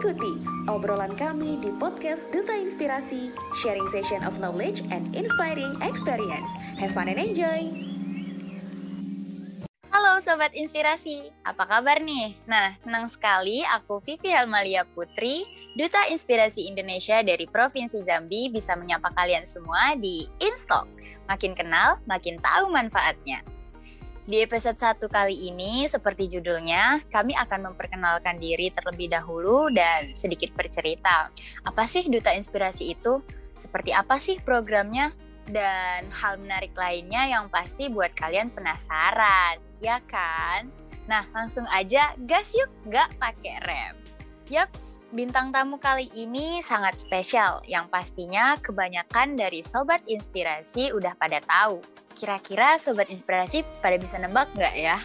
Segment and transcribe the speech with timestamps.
[0.00, 6.48] Ikuti obrolan kami di podcast Duta Inspirasi, sharing session of knowledge and inspiring experience.
[6.80, 7.68] Have fun and enjoy!
[9.92, 12.32] Halo Sobat Inspirasi, apa kabar nih?
[12.48, 15.44] Nah, senang sekali aku Vivi Helmalia Putri,
[15.76, 20.88] Duta Inspirasi Indonesia dari Provinsi Jambi bisa menyapa kalian semua di Instalk.
[21.28, 23.44] Makin kenal, makin tahu manfaatnya.
[24.30, 30.54] Di episode 1 kali ini, seperti judulnya, kami akan memperkenalkan diri terlebih dahulu dan sedikit
[30.54, 31.34] bercerita.
[31.66, 33.18] Apa sih Duta Inspirasi itu?
[33.58, 35.10] Seperti apa sih programnya?
[35.50, 40.70] Dan hal menarik lainnya yang pasti buat kalian penasaran, ya kan?
[41.10, 43.98] Nah, langsung aja gas yuk, gak pakai rem.
[44.46, 51.42] Yaps, bintang tamu kali ini sangat spesial yang pastinya kebanyakan dari Sobat Inspirasi udah pada
[51.42, 51.82] tahu.
[52.14, 55.02] Kira-kira Sobat Inspirasi pada bisa nebak nggak ya?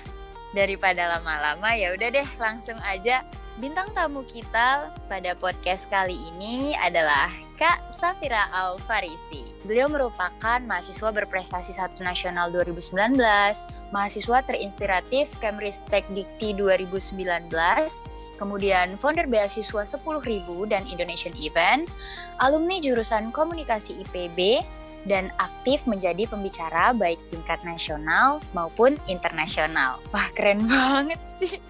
[0.54, 3.26] Daripada lama-lama ya udah deh langsung aja.
[3.58, 9.48] Bintang tamu kita pada podcast kali ini adalah Kak Safira Al-Farisi.
[9.64, 13.16] Beliau merupakan mahasiswa berprestasi satu nasional 2019,
[13.96, 17.16] mahasiswa terinspiratif Cambridge Tech Dikti 2019,
[18.36, 21.88] kemudian founder beasiswa 10.000 dan Indonesian Event,
[22.44, 24.60] alumni jurusan komunikasi IPB,
[25.06, 30.02] dan aktif menjadi pembicara baik tingkat nasional maupun internasional.
[30.10, 31.62] Wah, keren banget sih.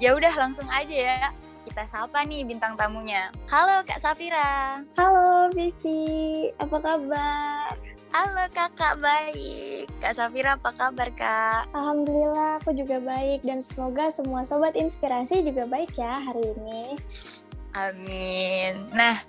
[0.00, 1.28] Ya udah langsung aja ya.
[1.68, 3.28] Kita sapa nih bintang tamunya.
[3.44, 4.80] Halo Kak Safira.
[4.96, 7.76] Halo Vivi, apa kabar?
[8.08, 9.84] Halo kakak baik.
[10.00, 11.68] Kak Safira apa kabar kak?
[11.76, 16.96] Alhamdulillah aku juga baik dan semoga semua sobat inspirasi juga baik ya hari ini.
[17.76, 18.88] Amin.
[18.96, 19.20] Nah,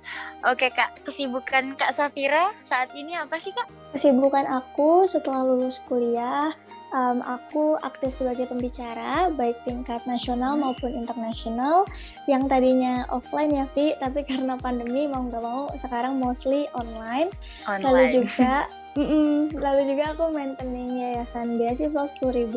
[0.47, 3.67] oke Kak, kesibukan Kak Safira saat ini apa sih Kak?
[3.91, 6.55] Kesibukan aku setelah lulus kuliah,
[6.93, 11.85] um, aku aktif sebagai pembicara baik tingkat nasional maupun internasional
[12.25, 17.29] yang tadinya offline ya Vi, tapi karena pandemi mau nggak mau sekarang mostly online.
[17.65, 17.83] Online.
[17.85, 18.53] Lalu juga
[18.97, 19.53] Mm-mm.
[19.53, 22.49] Lalu juga aku maintaining yayasan beasiswa 10.000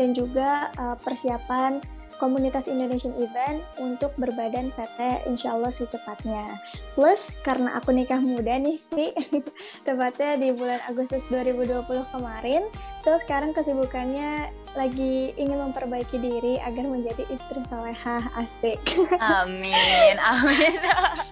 [0.00, 1.84] dan juga uh, persiapan
[2.16, 6.58] komunitas Indonesian Event untuk berbadan PT insya Allah secepatnya.
[6.96, 9.12] Plus karena aku nikah muda nih, nih
[9.86, 12.68] tepatnya di bulan Agustus 2020 kemarin,
[13.00, 18.80] so sekarang kesibukannya lagi ingin memperbaiki diri agar menjadi istri solehah asik.
[19.20, 20.80] Amin, amin.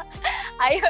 [0.64, 0.88] Ayo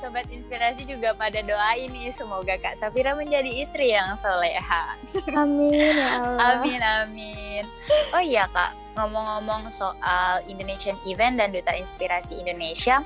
[0.00, 4.96] Sobat Inspirasi juga pada doain nih semoga Kak Safira menjadi istri yang soleha.
[5.36, 6.56] Amin ya Allah.
[6.56, 7.68] Amin amin.
[8.16, 13.04] Oh iya Kak, ngomong-ngomong soal Indonesian Event dan Duta Inspirasi Indonesia,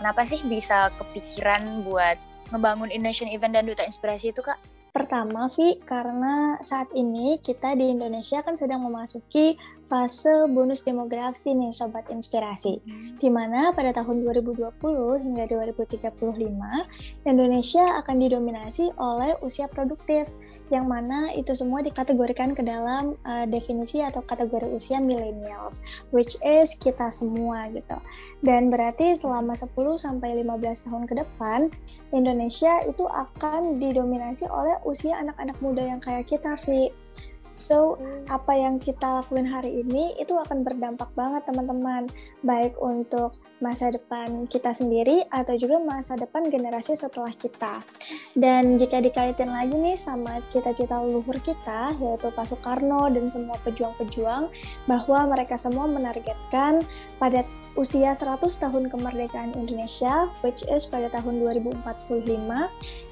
[0.00, 2.16] kenapa sih bisa kepikiran buat
[2.48, 4.56] ngebangun Indonesian Event dan Duta Inspirasi itu Kak?
[4.96, 11.74] Pertama, Vi, karena saat ini kita di Indonesia kan sedang memasuki fase bonus demografi nih
[11.74, 12.78] Sobat Inspirasi.
[13.18, 14.70] Di mana pada tahun 2020
[15.26, 20.30] hingga 2035, Indonesia akan didominasi oleh usia produktif,
[20.70, 25.82] yang mana itu semua dikategorikan ke dalam uh, definisi atau kategori usia millennials,
[26.14, 27.98] which is kita semua gitu.
[28.46, 31.66] Dan berarti selama 10 sampai 15 tahun ke depan,
[32.14, 36.94] Indonesia itu akan didominasi oleh usia anak-anak muda yang kayak kita, Vi.
[37.60, 38.00] So,
[38.32, 42.08] apa yang kita lakuin hari ini itu akan berdampak banget teman-teman,
[42.40, 47.84] baik untuk masa depan kita sendiri atau juga masa depan generasi setelah kita.
[48.32, 54.48] Dan jika dikaitin lagi nih sama cita-cita leluhur kita, yaitu Pak Soekarno dan semua pejuang-pejuang,
[54.88, 56.80] bahwa mereka semua menargetkan
[57.20, 57.44] pada
[57.78, 62.26] usia 100 tahun kemerdekaan Indonesia, which is pada tahun 2045,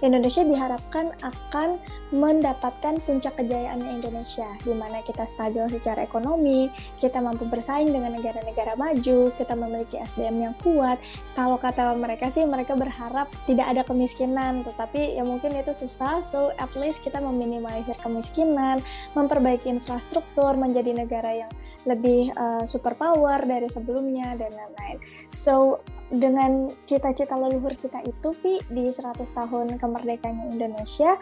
[0.02, 7.44] Indonesia diharapkan akan mendapatkan puncak kejayaannya Indonesia, di mana kita stabil secara ekonomi, kita mampu
[7.46, 10.96] bersaing dengan negara-negara maju, kita memiliki SDM yang kuat.
[11.36, 16.50] Kalau kata mereka sih, mereka berharap tidak ada kemiskinan, tetapi ya mungkin itu susah, so
[16.56, 18.80] at least kita meminimalisir kemiskinan,
[19.12, 21.52] memperbaiki infrastruktur, menjadi negara yang
[21.86, 24.98] lebih uh, superpower dari sebelumnya dan lain-lain.
[25.30, 31.20] So dengan cita-cita leluhur kita itu, Vi, di 100 tahun kemerdekaan Indonesia,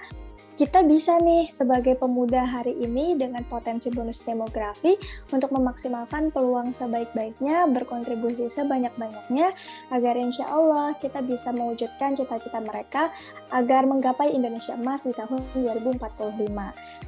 [0.57, 4.97] kita bisa nih sebagai pemuda hari ini dengan potensi bonus demografi
[5.29, 9.53] untuk memaksimalkan peluang sebaik-baiknya, berkontribusi sebanyak-banyaknya,
[9.93, 13.13] agar insya Allah kita bisa mewujudkan cita-cita mereka
[13.55, 16.03] agar menggapai Indonesia emas di tahun 2045.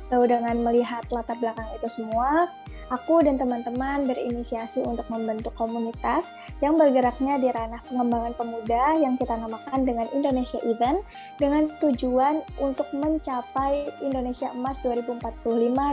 [0.05, 2.47] So, dengan melihat latar belakang itu semua,
[2.89, 6.33] aku dan teman-teman berinisiasi untuk membentuk komunitas
[6.63, 11.03] yang bergeraknya di ranah pengembangan pemuda yang kita namakan dengan Indonesia Event
[11.43, 15.45] dengan tujuan untuk mencapai Indonesia Emas 2045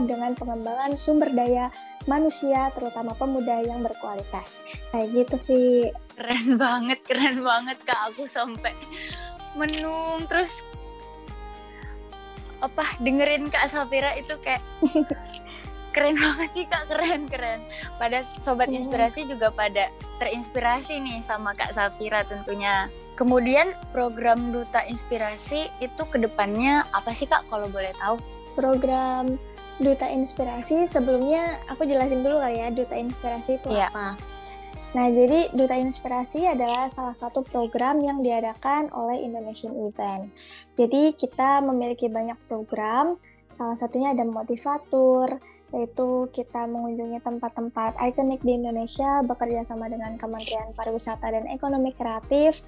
[0.06, 1.74] dengan pengembangan sumber daya
[2.06, 4.62] manusia, terutama pemuda yang berkualitas.
[4.94, 5.66] Kayak gitu, Vi.
[6.16, 8.14] Keren banget, keren banget Kak.
[8.14, 8.72] Aku sampai
[9.56, 10.62] menung terus
[12.60, 14.64] apa dengerin Kak Safira itu kayak
[15.96, 17.64] keren banget sih kak keren keren
[17.96, 18.84] pada sobat iya.
[18.84, 19.88] inspirasi juga pada
[20.20, 27.32] terinspirasi nih sama kak Safira tentunya kemudian program duta inspirasi itu ke depannya apa sih
[27.32, 28.20] kak kalau boleh tahu
[28.60, 29.40] program
[29.80, 33.88] duta inspirasi sebelumnya aku jelasin dulu kali ya duta inspirasi itu ya.
[33.88, 34.20] apa
[34.96, 40.32] Nah, jadi Duta Inspirasi adalah salah satu program yang diadakan oleh Indonesian Event.
[40.80, 43.20] Jadi, kita memiliki banyak program,
[43.52, 45.36] salah satunya ada motivator,
[45.76, 52.64] yaitu kita mengunjungi tempat-tempat ikonik di Indonesia bekerja sama dengan Kementerian Pariwisata dan Ekonomi Kreatif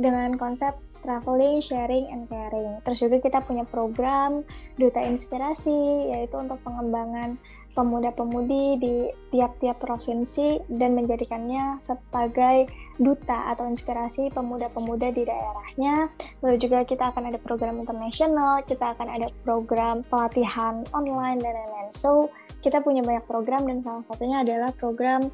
[0.00, 0.72] dengan konsep
[1.04, 2.80] traveling, sharing, and caring.
[2.88, 4.48] Terus juga kita punya program
[4.80, 7.36] Duta Inspirasi, yaitu untuk pengembangan
[7.76, 8.94] pemuda-pemudi di
[9.36, 16.08] tiap-tiap provinsi dan menjadikannya sebagai duta atau inspirasi pemuda-pemuda di daerahnya.
[16.40, 21.92] Lalu juga kita akan ada program internasional, kita akan ada program pelatihan online dan lain-lain.
[21.92, 22.32] So,
[22.64, 25.28] kita punya banyak program dan salah satunya adalah program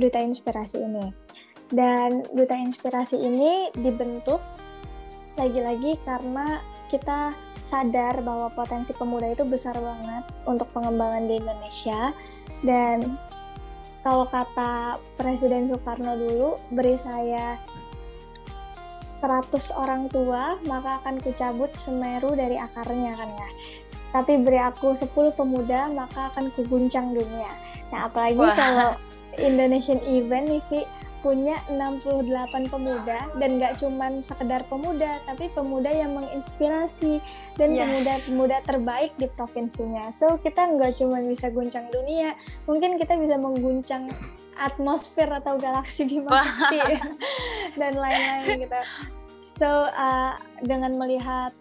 [0.00, 1.12] Duta Inspirasi ini.
[1.68, 4.40] Dan Duta Inspirasi ini dibentuk
[5.36, 12.10] lagi-lagi karena kita sadar bahwa potensi pemuda itu besar banget untuk pengembangan di Indonesia.
[12.62, 13.18] Dan
[14.02, 17.58] kalau kata Presiden Soekarno dulu beri saya
[18.66, 23.50] 100 orang tua maka akan kucabut Semeru dari akarnya kan ya.
[24.10, 27.54] Tapi beri aku 10 pemuda maka akan kuguncang dunia.
[27.94, 28.58] Nah apalagi Wah.
[28.58, 28.90] kalau
[29.38, 30.84] Indonesian event nih
[31.22, 32.26] punya 68
[32.68, 37.22] pemuda dan gak cuman sekedar pemuda tapi pemuda yang menginspirasi
[37.56, 40.10] dan pemuda-pemuda terbaik di provinsinya.
[40.10, 42.34] So kita nggak cuma bisa guncang dunia
[42.66, 44.10] mungkin kita bisa mengguncang
[44.58, 46.82] atmosfer atau galaksi di mati
[47.80, 48.80] dan lain-lain gitu.
[49.40, 51.54] So uh, dengan melihat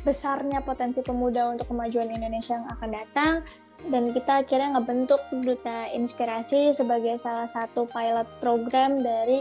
[0.00, 3.34] besarnya potensi pemuda untuk kemajuan Indonesia yang akan datang
[3.88, 9.40] dan kita akhirnya ngebentuk Duta Inspirasi sebagai salah satu pilot program dari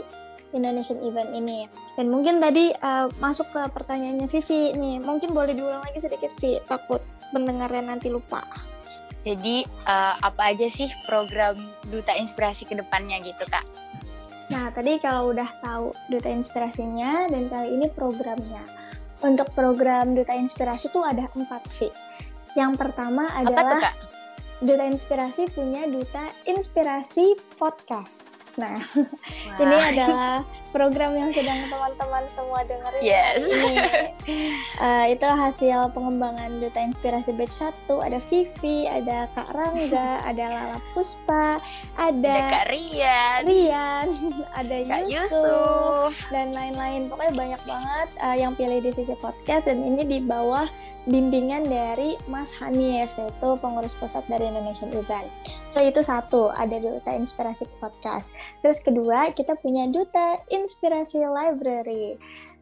[0.56, 1.70] Indonesian Event ini.
[2.00, 6.58] Dan mungkin tadi uh, masuk ke pertanyaannya Vivi nih, mungkin boleh diulang lagi sedikit Vi,
[6.66, 7.04] takut
[7.36, 8.42] pendengarnya nanti lupa.
[9.28, 11.60] Jadi uh, apa aja sih program
[11.92, 13.68] Duta Inspirasi ke depannya gitu Kak?
[14.50, 18.64] Nah tadi kalau udah tahu Duta Inspirasinya dan kali ini programnya.
[19.20, 21.92] Untuk program Duta Inspirasi tuh ada empat V.
[22.56, 23.68] Yang pertama adalah...
[23.68, 23.96] Apa tuh Kak?
[24.60, 28.36] Duta Inspirasi punya Duta Inspirasi Podcast.
[28.60, 29.56] Nah, wow.
[29.64, 33.02] ini adalah program yang sedang teman-teman semua dengerin.
[33.02, 33.42] Yes.
[34.78, 37.90] Uh, itu hasil pengembangan Duta Inspirasi Batch 1.
[37.90, 41.58] Ada Vivi, ada Kak Rangga, ada Lala Puspa,
[41.98, 44.08] ada, ada Kak Rian, Rian
[44.60, 47.10] ada Kak Yusuf, Yusuf, dan lain-lain.
[47.10, 50.70] Pokoknya banyak banget uh, yang pilih divisi podcast dan ini di bawah
[51.10, 55.26] bimbingan dari Mas Hanif yaitu pengurus pusat dari Indonesian Event.
[55.70, 58.36] So itu satu, ada Duta Inspirasi Podcast.
[58.66, 62.20] Terus kedua, kita punya Duta Inspirasi Library.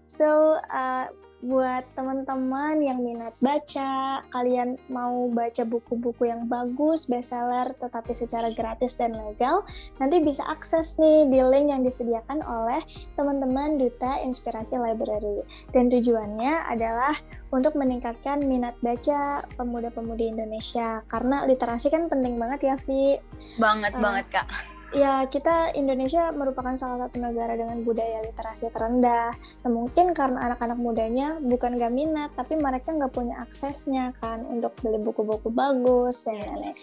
[0.07, 8.09] So uh, buat teman-teman yang minat baca, kalian mau baca buku-buku yang bagus, bestseller, tetapi
[8.09, 9.61] secara gratis dan legal,
[10.01, 12.81] nanti bisa akses nih di link yang disediakan oleh
[13.13, 15.45] teman-teman Duta Inspirasi Library.
[15.69, 17.13] Dan tujuannya adalah
[17.53, 23.21] untuk meningkatkan minat baca pemuda-pemudi Indonesia, karena literasi kan penting banget ya, Vi.
[23.61, 29.35] Banget, uh, banget, Kak ya kita Indonesia merupakan salah satu negara dengan budaya literasi terendah.
[29.35, 34.71] Nah, mungkin karena anak-anak mudanya bukan gak minat, tapi mereka nggak punya aksesnya kan untuk
[34.79, 36.75] beli buku-buku bagus dan lain-lain.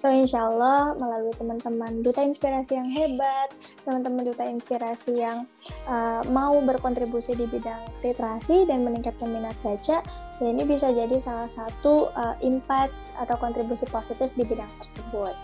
[0.00, 3.52] So insya Allah melalui teman-teman Duta Inspirasi yang hebat,
[3.84, 5.44] teman-teman Duta Inspirasi yang
[5.84, 10.00] uh, mau berkontribusi di bidang literasi dan meningkatkan minat baca,
[10.40, 15.36] ya ini bisa jadi salah satu uh, impact atau kontribusi positif di bidang tersebut.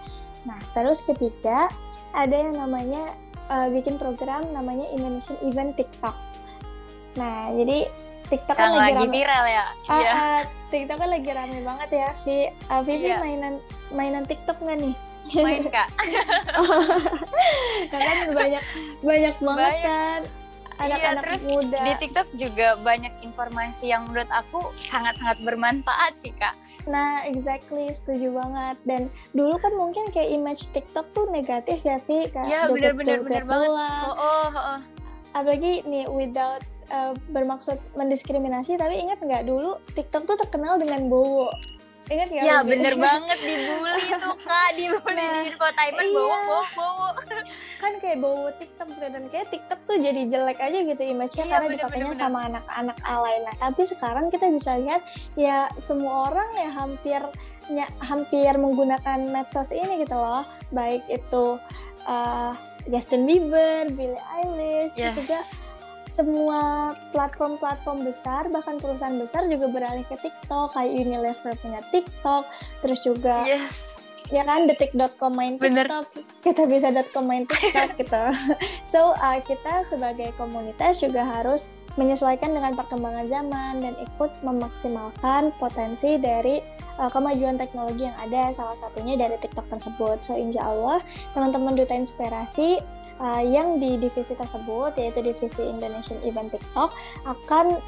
[0.49, 1.69] Nah, terus ketiga,
[2.17, 3.03] ada yang namanya
[3.53, 6.17] uh, bikin program namanya Indonesian Event TikTok.
[7.21, 7.87] Nah, jadi
[8.27, 9.67] TikTok kan lagi, lagi viral ya.
[9.87, 10.13] Uh, iya.
[10.13, 10.43] Uh,
[10.73, 12.09] TikTok kan lagi rame banget ya.
[12.27, 12.37] Vi,
[12.73, 13.23] uh, Vivi iya.
[13.23, 13.55] mainan
[13.95, 14.95] mainan TikTok nggak nih?
[15.43, 15.89] Main kak.
[17.93, 18.65] kan banyak
[19.03, 19.83] banyak banget banyak.
[19.83, 20.21] kan
[20.77, 21.79] anak-anak iya, terus muda.
[21.83, 26.57] Di TikTok juga banyak informasi yang menurut aku sangat-sangat bermanfaat sih kak.
[26.89, 28.77] Nah, exactly, setuju banget.
[28.85, 29.03] Dan
[29.33, 32.29] dulu kan mungkin kayak image TikTok tuh negatif ya, Vi.
[32.29, 33.71] Iya, benar-benar benar banget.
[33.73, 34.81] Oh, oh, oh.
[35.37, 41.51] Apalagi nih, without uh, bermaksud mendiskriminasi tapi ingat nggak dulu TikTok tuh terkenal dengan bowo
[42.07, 42.45] Ingat gak?
[42.47, 46.15] Ya bener banget dibully tuh kak Dibully nah, di infotainment iya.
[46.15, 47.09] bawa bawa bawa
[47.83, 51.53] Kan kayak bawa TikTok gitu Dan kayak TikTok tuh jadi jelek aja gitu image-nya iya,
[51.59, 55.03] Karena dipakainya sama anak-anak alay Nah tapi sekarang kita bisa lihat
[55.35, 57.21] Ya semua orang ya hampir
[57.67, 61.59] ya, Hampir menggunakan medsos ini gitu loh Baik itu
[62.07, 62.53] uh,
[62.87, 65.19] Justin Bieber, Billie Eilish yes.
[65.19, 65.43] juga
[66.07, 70.75] semua platform-platform besar bahkan perusahaan besar juga beralih ke TikTok.
[70.75, 72.45] Kayak Unilever punya TikTok
[72.81, 73.91] terus juga yes.
[74.31, 76.07] ya kan detik.com main TikTok.
[76.41, 78.25] Kita bisa .com main TikTok gitu.
[78.87, 86.21] So uh, kita sebagai komunitas juga harus menyesuaikan dengan perkembangan zaman dan ikut memaksimalkan potensi
[86.21, 86.61] dari
[87.01, 90.21] uh, kemajuan teknologi yang ada salah satunya dari TikTok tersebut.
[90.21, 91.01] So insya Allah
[91.33, 92.81] teman-teman duta inspirasi
[93.21, 96.93] uh, yang di divisi tersebut yaitu divisi Indonesian Event TikTok
[97.25, 97.81] akan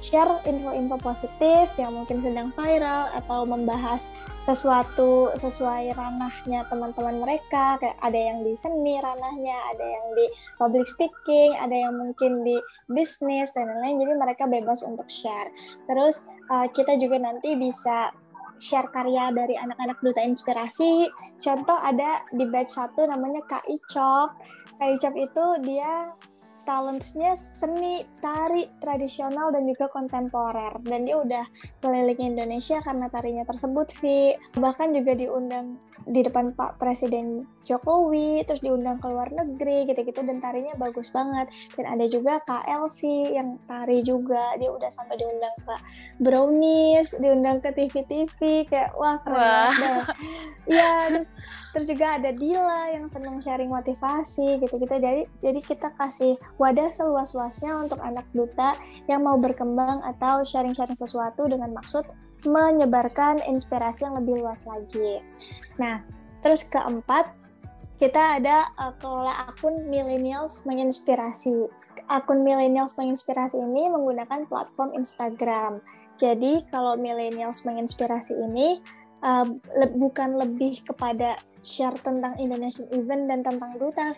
[0.00, 4.08] share info-info positif yang mungkin sedang viral atau membahas
[4.42, 7.78] sesuatu sesuai ranahnya teman-teman mereka.
[7.78, 10.26] Kayak ada yang di seni ranahnya ada yang di
[10.58, 12.58] public speaking ada yang mungkin di
[12.90, 14.02] bisnis dan lain-lain.
[14.02, 15.50] Jadi mereka bebas untuk share.
[15.86, 18.10] Terus uh, kita juga nanti bisa
[18.62, 21.10] share karya dari anak-anak duta inspirasi.
[21.42, 24.28] Contoh ada di batch satu namanya Kak Icok.
[24.78, 26.14] Kak Icok itu dia
[26.62, 30.78] talentsnya seni, tari tradisional dan juga kontemporer.
[30.82, 31.44] Dan dia udah
[31.82, 34.34] keliling Indonesia karena tarinya tersebut, Vi.
[34.56, 40.42] Bahkan juga diundang di depan Pak Presiden Jokowi, terus diundang ke luar negeri gitu-gitu dan
[40.42, 41.46] tarinya bagus banget.
[41.78, 45.74] Dan ada juga KLC yang tari juga, dia udah sampai diundang ke
[46.18, 49.70] Brownies, diundang ke TV-TV kayak wah keren wah.
[49.70, 50.06] banget.
[50.62, 51.34] Iya, terus
[51.74, 57.72] terus juga ada Dila yang senang sharing motivasi gitu-gitu jadi jadi kita kasih wadah seluas-luasnya
[57.80, 58.76] untuk anak duta
[59.08, 62.04] yang mau berkembang atau sharing-sharing sesuatu dengan maksud
[62.46, 65.22] menyebarkan inspirasi yang lebih luas lagi
[65.78, 66.02] nah
[66.40, 67.30] terus keempat
[68.02, 71.70] kita ada uh, kelola akun millennials menginspirasi
[72.10, 75.78] akun millennials menginspirasi ini menggunakan platform Instagram
[76.20, 78.78] jadi kalau millennials menginspirasi ini
[79.24, 84.12] uh, le bukan lebih kepada share tentang Indonesian event dan tentang duta.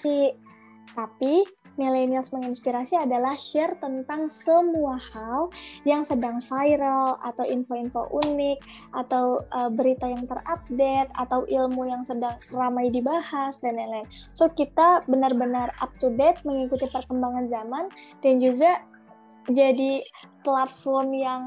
[0.95, 5.51] Tapi Millennials menginspirasi adalah share tentang semua hal
[5.83, 8.59] yang sedang viral atau info-info unik
[8.95, 14.07] atau uh, berita yang terupdate atau ilmu yang sedang ramai dibahas dan lain-lain.
[14.33, 17.91] So kita benar-benar up to date mengikuti perkembangan zaman
[18.23, 18.81] dan juga
[19.51, 20.01] jadi
[20.41, 21.43] platform yang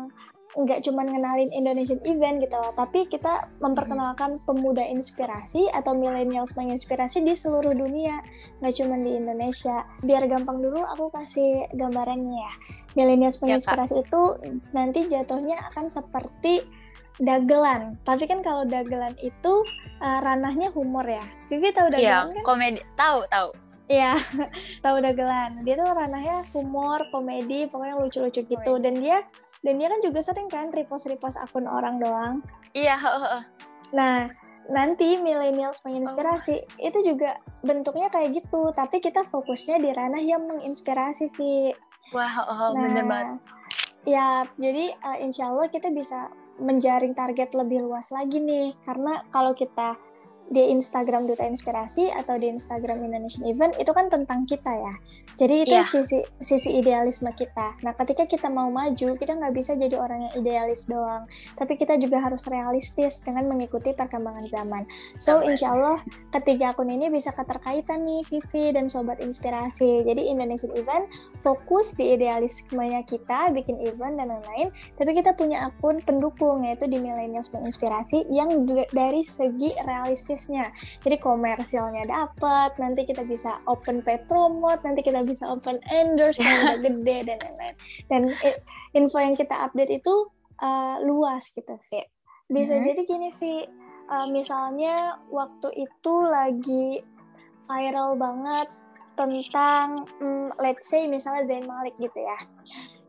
[0.57, 7.21] nggak cuma ngenalin Indonesian event gitu loh, tapi kita memperkenalkan pemuda inspirasi atau millennials menginspirasi
[7.21, 8.25] di seluruh dunia,
[8.57, 9.85] nggak cuma di Indonesia.
[10.01, 12.53] Biar gampang dulu aku kasih gambarannya ya.
[12.97, 14.21] Millennials ya, menginspirasi ya, itu
[14.73, 16.65] nanti jatuhnya akan seperti
[17.21, 18.01] dagelan.
[18.01, 19.53] Tapi kan kalau dagelan itu
[20.01, 21.25] uh, ranahnya humor ya.
[21.53, 22.45] Kiki tahu dagelan ya, kan?
[22.45, 22.81] komedi.
[22.97, 23.49] Tahu, tahu.
[23.87, 24.17] Iya,
[24.85, 25.61] tahu dagelan.
[25.61, 28.73] Dia tuh ranahnya humor, komedi, pokoknya lucu-lucu gitu.
[28.81, 29.21] Dan dia
[29.65, 32.45] dan dia kan juga sering kan repost-repost akun orang doang.
[32.73, 32.97] Iya.
[33.93, 34.27] Nah,
[34.67, 36.87] nanti millennials menginspirasi oh.
[36.91, 41.71] itu juga bentuknya kayak gitu, tapi kita fokusnya di ranah yang menginspirasi, Vi.
[42.11, 43.39] Wah, oh, nah, bener banget.
[44.07, 49.51] Ya, jadi uh, insya Allah kita bisa menjaring target lebih luas lagi nih, karena kalau
[49.51, 49.99] kita
[50.47, 54.95] di Instagram Duta Inspirasi atau di Instagram Indonesian Event itu kan tentang kita ya.
[55.37, 55.85] Jadi itu yeah.
[55.85, 57.77] sisi sisi idealisme kita.
[57.85, 61.93] Nah, ketika kita mau maju, kita nggak bisa jadi orang yang idealis doang, tapi kita
[62.01, 64.89] juga harus realistis dengan mengikuti perkembangan zaman.
[65.21, 66.01] So, insya Allah
[66.33, 70.01] ketiga akun ini bisa keterkaitan nih Vivi dan sobat inspirasi.
[70.09, 71.05] Jadi Indonesian Event
[71.37, 76.97] fokus di idealismenya kita, bikin event dan lain-lain, tapi kita punya akun pendukung yaitu di
[76.97, 79.69] Millennials Menginspirasi yang dari segi
[80.37, 80.69] realistisnya.
[81.01, 86.69] Jadi komersialnya dapat, nanti kita bisa open pay promote, nanti kita bisa open endorse yang
[86.69, 87.75] udah gede dan lain-lain.
[88.05, 88.21] Dan
[88.93, 90.13] info yang kita update itu
[90.61, 92.05] uh, luas gitu sih
[92.47, 92.87] bisa mm -hmm.
[92.93, 93.57] jadi gini sih
[94.07, 97.03] uh, misalnya waktu itu lagi
[97.67, 98.67] viral banget
[99.19, 102.37] tentang um, let's say misalnya Zain Malik gitu ya.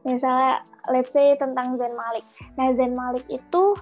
[0.09, 2.25] Misalnya let's say tentang Zain Malik.
[2.57, 3.77] Nah Zain Malik itu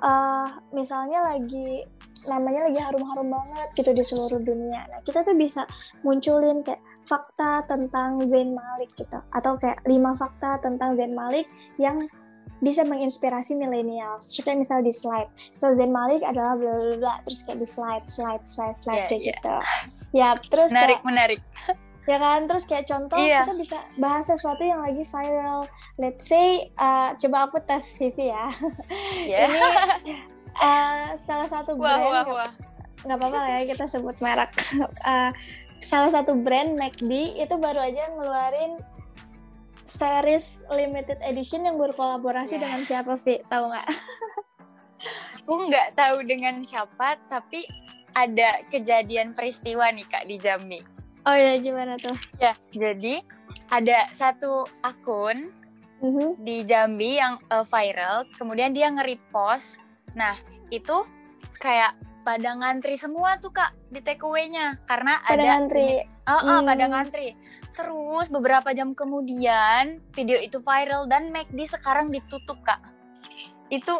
[0.00, 1.84] uh, misalnya lagi
[2.28, 4.82] namanya lagi harum-harum banget gitu di seluruh dunia.
[4.90, 5.66] Nah, kita tuh bisa
[6.06, 12.06] munculin kayak fakta tentang Zain Malik gitu atau kayak lima fakta tentang Zain Malik yang
[12.62, 14.22] bisa menginspirasi milenial.
[14.22, 18.06] Kayak misalnya di slide, so Zain Malik adalah bla bla bla terus kayak di slide,
[18.06, 19.30] slide, slide, slide yeah, kayak yeah.
[19.34, 19.54] gitu.
[20.14, 21.40] Ya, terus menarik, kayak, menarik.
[22.02, 23.46] ya kan terus kayak contoh Iya.
[23.46, 25.70] kita bisa bahas sesuatu yang lagi viral
[26.02, 28.50] let's say uh, coba aku tes Vivi ya
[29.22, 29.46] Ya.
[30.02, 32.50] ini uh, salah satu Wah, brand wah, nggak- wah.
[33.02, 34.50] nggak apa-apa lah ya kita sebut merek
[35.02, 35.30] Uh,
[35.78, 38.78] salah satu brand McD itu baru aja ngeluarin
[39.84, 42.62] series limited edition yang berkolaborasi Yes.
[42.62, 43.86] dengan siapa Vi tahu nggak
[45.36, 47.66] Aku nggak tahu dengan siapa, tapi
[48.12, 50.78] ada kejadian peristiwa nih kak di Jambi.
[51.22, 53.18] oh ya gimana tuh Ya, jadi
[53.68, 55.50] ada satu akun
[55.98, 56.38] Mhm.
[56.38, 59.81] di Jambi yang uh, viral, kemudian dia nge-repost.
[60.12, 60.34] Nah,
[60.68, 60.96] itu
[61.58, 66.66] kayak pada ngantri semua tuh kak di takeaway-nya karena pada ada ngantri Oh, oh, Hmm.
[66.66, 67.28] pada ngantri.
[67.72, 72.78] Terus beberapa jam kemudian video itu viral dan McD sekarang ditutup kak.
[73.68, 73.96] Itu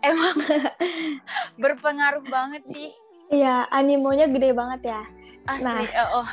[0.00, 0.36] emang
[1.62, 2.90] berpengaruh banget sih
[3.26, 5.02] Iya, animonya gede banget ya.
[5.46, 5.66] asli.
[5.66, 5.82] Nah.
[6.06, 6.28] Oh, oh.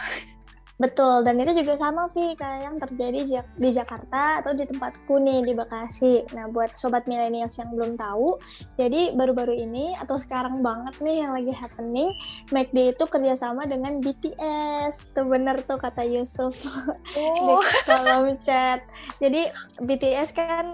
[0.73, 5.21] Betul, dan itu juga sama Vi kayak yang terjadi Ja- di Jakarta atau di tempatku
[5.21, 6.25] nih di Bekasi.
[6.33, 8.41] Nah, buat sobat milenials yang belum tahu,
[8.73, 12.09] jadi baru-baru ini atau sekarang banget nih yang lagi happening,
[12.49, 15.13] McD itu kerjasama dengan BTS.
[15.13, 16.65] Tuh bener tuh kata Yusuf
[17.13, 17.61] di Oh.
[17.85, 18.81] kolom chat.
[19.21, 19.45] Jadi
[19.77, 20.73] BTS kan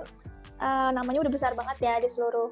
[0.57, 2.51] eh, namanya udah besar banget ya di seluruh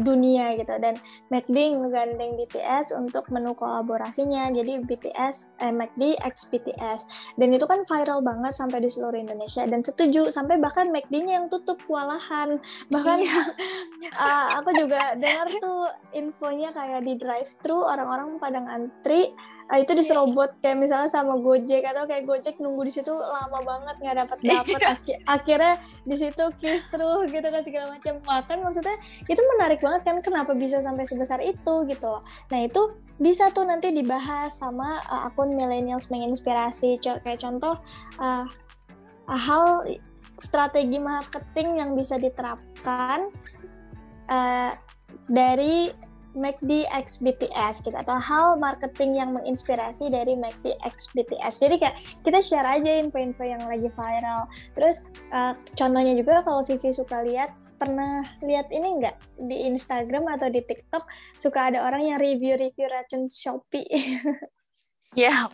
[0.00, 0.72] dunia gitu.
[0.80, 0.96] Dan
[1.28, 4.48] McD menggandeng BTS untuk menu kolaborasinya.
[4.52, 7.00] Jadi BTS eh, McD X BTS
[7.36, 9.64] dan itu kan viral banget sampai di seluruh Indonesia.
[9.68, 12.60] Dan setuju sampai bahkan McD-nya yang tutup kewalahan.
[12.88, 19.32] Bahkan eh, aku juga dengar tuh infonya kayak di drive thru orang-orang pada ngantri
[19.72, 23.96] eh, itu diserobot kayak misalnya sama Gojek atau kayak Gojek nunggu di situ lama banget
[24.04, 25.74] nggak dapat dapat Aki- akhirnya
[26.04, 28.20] di situ kisruh gitu kan segala macam.
[28.22, 32.22] Makan maksudnya itu menarik banget kan kenapa bisa sampai sebesar itu gitu loh.
[32.52, 37.78] Nah itu bisa tuh nanti dibahas sama uh, akun millennials menginspirasi Co- kayak contoh
[38.20, 38.44] uh,
[39.30, 39.86] hal
[40.42, 43.30] strategi marketing yang bisa diterapkan
[44.26, 44.74] uh,
[45.30, 45.94] dari
[46.32, 51.62] McD X BTS gitu atau hal marketing yang menginspirasi dari McD X BTS.
[51.62, 54.48] Jadi kayak kita share aja info-info yang lagi viral.
[54.76, 60.46] Terus uh, contohnya juga kalau Vivi suka lihat pernah lihat ini enggak di Instagram atau
[60.46, 61.02] di TikTok
[61.34, 63.88] suka ada orang yang review-review racun Shopee.
[65.12, 65.52] Ya,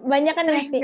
[0.00, 0.80] Banyak kan Vi?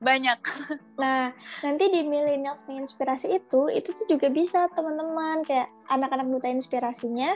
[0.00, 0.38] banyak.
[1.02, 7.34] Nah, nanti di Millennials Menginspirasi itu, itu tuh juga bisa teman-teman kayak anak-anak duta inspirasinya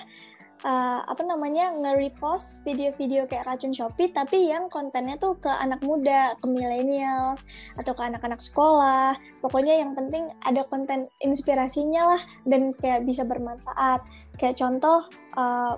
[0.64, 6.34] uh, apa namanya nge-repost video-video kayak racun Shopee tapi yang kontennya tuh ke anak muda,
[6.38, 7.46] ke millennials
[7.78, 9.14] atau ke anak-anak sekolah.
[9.42, 14.02] Pokoknya yang penting ada konten inspirasinya lah dan kayak bisa bermanfaat.
[14.38, 15.74] Kayak contoh uh,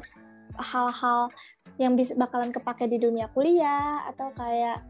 [0.60, 1.32] hal-hal
[1.80, 4.84] yang bisa bakalan kepake di dunia kuliah atau kayak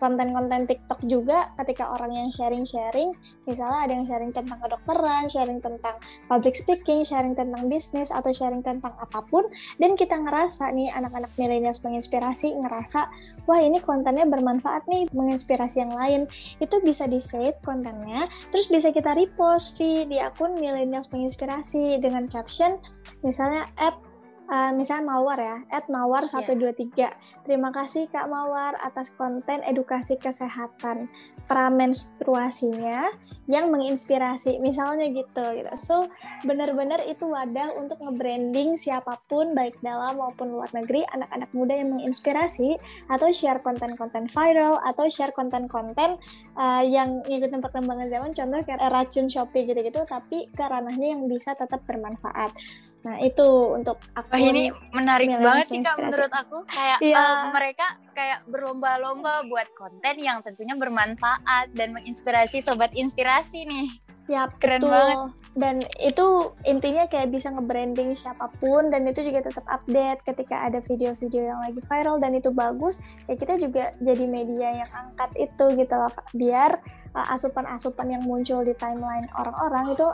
[0.00, 3.12] konten-konten TikTok juga ketika orang yang sharing-sharing,
[3.44, 5.94] misalnya ada yang sharing tentang kedokteran, sharing tentang
[6.26, 9.44] public speaking, sharing tentang bisnis, atau sharing tentang apa pun,
[9.76, 13.12] dan kita ngerasa nih anak-anak milenials menginspirasi, ngerasa,
[13.44, 16.20] wah ini kontennya bermanfaat nih, menginspirasi yang lain,
[16.58, 22.80] itu bisa di-save kontennya, terus bisa kita repost di, di akun milenials menginspirasi dengan caption,
[23.20, 24.09] misalnya at
[24.50, 27.46] Uh, misalnya Mawar ya, at Mawar 123.
[27.46, 31.06] Terima kasih Kak Mawar atas konten edukasi kesehatan
[31.46, 33.14] pramenstruasinya
[33.50, 35.42] yang menginspirasi, misalnya gitu.
[35.58, 35.70] gitu.
[35.74, 36.06] So,
[36.46, 41.90] benar-benar itu wadah untuk nge-branding siapa pun, baik dalam maupun luar negeri, anak-anak muda yang
[41.98, 42.78] menginspirasi,
[43.10, 46.18] atau share konten-konten viral, atau share konten-konten
[46.54, 51.58] uh, yang ngikutin perkembangan zaman, contoh kayak racun Shopee gitu-gitu, tapi ke ranahnya yang bisa
[51.58, 52.54] tetap bermanfaat.
[53.00, 54.28] Nah, itu untuk aku.
[54.36, 56.60] Wah ini menarik banget sih kak menurut aku.
[56.68, 57.16] Kayak Iya.
[57.16, 63.88] eh, mereka kayak berlomba-lomba buat konten yang tentunya bermanfaat dan menginspirasi sobat inspirasi nih.
[64.30, 64.94] Ya, Keren betul.
[64.94, 65.18] banget.
[65.58, 70.78] Dan itu intinya kayak bisa nge-branding siapa pun dan itu juga tetap update ketika ada
[70.78, 75.74] video-video yang lagi viral dan itu bagus, ya kita juga jadi media yang angkat itu
[75.74, 76.78] gitu loh, biar
[77.18, 80.06] uh, asupan-asupan yang muncul di timeline orang-orang itu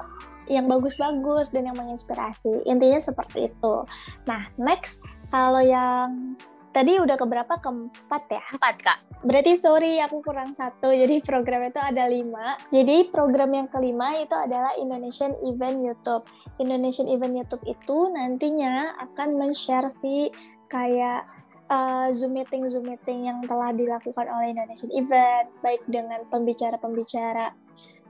[0.46, 2.66] yang bagus-bagus dan yang menginspirasi.
[2.66, 3.74] Intinya seperti itu.
[4.26, 6.34] Nah, next kalau yang
[6.76, 8.44] tadi udah keberapa keempat ya?
[8.52, 8.98] Empat kak.
[9.24, 12.60] Berarti sorry aku kurang satu, jadi program itu ada lima.
[12.68, 16.28] Jadi program yang kelima itu adalah Indonesian Event YouTube.
[16.62, 19.90] Indonesian Event YouTube itu nantinya akan men-share
[20.68, 21.26] kayak
[21.72, 27.50] uh, Zoom meeting Zoom meeting yang telah dilakukan oleh Indonesian Event, baik dengan pembicara-pembicara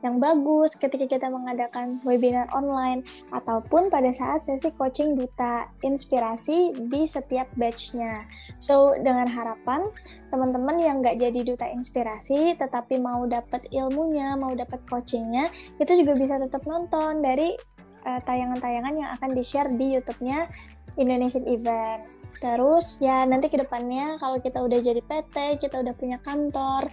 [0.06, 3.02] yang bagus ketika kita mengadakan webinar online
[3.34, 8.22] ataupun pada saat sesi coaching duta inspirasi di setiap batch-nya.
[8.62, 9.90] So, dengan harapan
[10.30, 15.50] teman-teman yang nggak jadi duta inspirasi, tetapi mau dapat ilmunya, mau dapat coachingnya,
[15.82, 17.58] itu juga bisa tetap nonton dari
[18.06, 20.48] uh, tayangan-tayangan yang akan di-share di YouTube-nya
[20.96, 22.06] Indonesian Event.
[22.40, 26.88] Terus ya nanti ke depannya kalau kita udah jadi PT, kita udah punya kantor,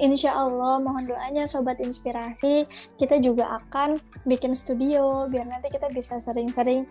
[0.00, 2.64] insya Allah mohon doanya sobat inspirasi.
[2.96, 6.88] Kita juga akan bikin studio biar nanti kita bisa sering-sering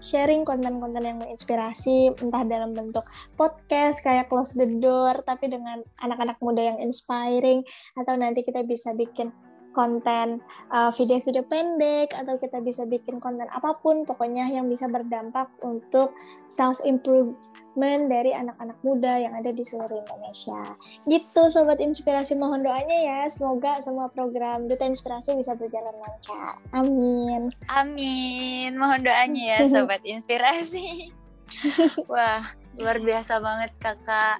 [0.00, 3.04] sharing konten-konten yang menginspirasi entah dalam bentuk
[3.36, 7.60] podcast kayak close the door tapi dengan anak-anak muda yang inspiring
[8.00, 9.28] atau nanti kita bisa bikin
[9.70, 15.46] konten uh, video-video pendek atau kita bisa bikin konten apa pun pokoknya yang bisa berdampak
[15.62, 16.14] untuk
[16.50, 20.74] self improvement dari anak-anak muda yang ada di seluruh Indonesia.
[21.06, 26.58] Gitu sobat inspirasi mohon doanya ya semoga semua program Duta Inspirasi bisa berjalan lancar.
[26.74, 27.50] Amin.
[27.70, 28.74] Amin.
[28.74, 31.14] Mohon doanya ya sobat inspirasi.
[32.12, 32.42] Wah,
[32.78, 34.38] luar biasa banget Kakak.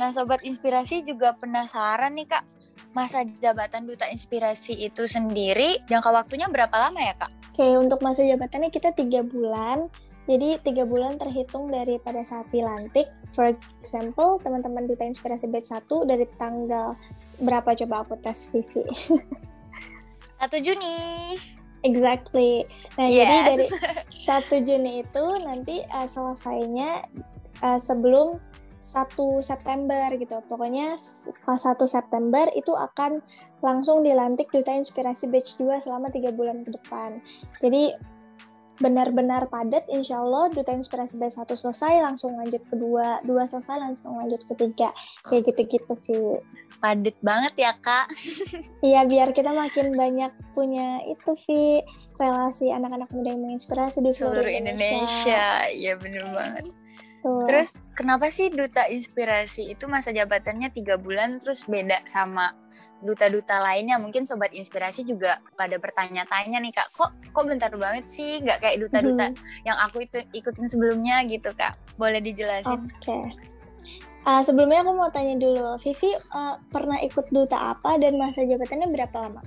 [0.00, 2.44] Nah, sobat inspirasi juga penasaran nih Kak
[2.90, 7.30] masa jabatan duta inspirasi itu sendiri jangka waktunya berapa lama ya kak?
[7.54, 9.90] Oke untuk masa jabatannya kita tiga bulan.
[10.30, 13.10] Jadi tiga bulan terhitung dari pada saat dilantik.
[13.34, 13.50] For
[13.82, 16.94] example, teman-teman Duta Inspirasi Batch 1 dari tanggal
[17.42, 18.86] berapa coba aku tes Vivi?
[20.38, 21.34] 1 Juni.
[21.82, 22.62] Exactly.
[22.94, 23.18] Nah, yes.
[23.18, 23.66] jadi dari
[24.62, 27.10] 1 Juni itu nanti uh, selesainya
[27.64, 28.38] uh, sebelum
[28.80, 29.12] 1
[29.44, 30.40] September gitu.
[30.48, 30.96] Pokoknya
[31.44, 33.20] pas 1 September itu akan
[33.60, 37.20] langsung dilantik Duta Inspirasi Batch 2 selama 3 bulan ke depan.
[37.60, 37.92] Jadi
[38.80, 43.76] benar-benar padat insya Allah Duta Inspirasi Batch 1 selesai langsung lanjut ke 2, 2 selesai
[43.76, 44.88] langsung lanjut ke 3.
[45.28, 46.40] Kayak gitu-gitu sih.
[46.80, 48.08] Padat banget ya kak.
[48.80, 51.84] Iya biar kita makin banyak punya itu sih
[52.16, 55.68] relasi anak-anak muda yang menginspirasi di seluruh, seluruh Indonesia.
[55.68, 56.79] Iya bener banget.
[57.20, 57.44] Betul.
[57.44, 62.56] Terus kenapa sih duta inspirasi itu masa jabatannya tiga bulan terus beda sama
[63.04, 64.00] duta-duta lainnya?
[64.00, 68.80] Mungkin sobat inspirasi juga pada bertanya-tanya nih kak, kok kok bentar banget sih nggak kayak
[68.80, 69.68] duta-duta hmm.
[69.68, 71.76] yang aku itu ikutin sebelumnya gitu kak?
[72.00, 72.88] Boleh dijelasin?
[72.88, 73.04] Oke.
[73.04, 73.24] Okay.
[74.24, 78.88] Uh, sebelumnya aku mau tanya dulu, Vivi uh, pernah ikut duta apa dan masa jabatannya
[78.92, 79.44] berapa lama?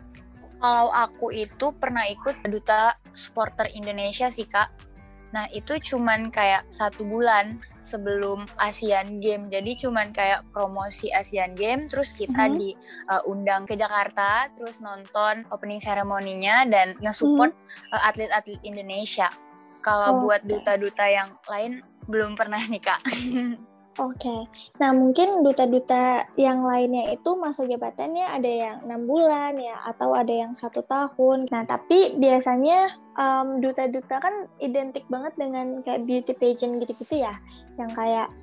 [0.61, 4.92] Kalau aku itu pernah ikut duta supporter Indonesia sih kak
[5.33, 9.49] Nah itu cuman kayak satu bulan sebelum Asian Game.
[9.49, 11.89] Jadi cuman kayak promosi Asian Game.
[11.89, 12.59] Terus kita mm -hmm.
[12.61, 14.47] diundang uh, ke Jakarta.
[14.53, 17.95] Terus nonton opening ceremoninya dan nge-support mm -hmm.
[17.97, 19.27] uh, atlet-atlet Indonesia.
[19.83, 23.01] Kalau oh, buat duta-duta yang lain belum pernah nih kak.
[24.01, 24.41] Oke, okay.
[24.81, 30.33] nah mungkin duta-duta yang lainnya itu masa jabatannya ada yang enam bulan ya, atau ada
[30.33, 31.45] yang satu tahun.
[31.53, 37.37] Nah tapi biasanya um, duta-duta kan identik banget dengan kayak beauty pageant gitu-gitu ya,
[37.77, 38.33] yang kayak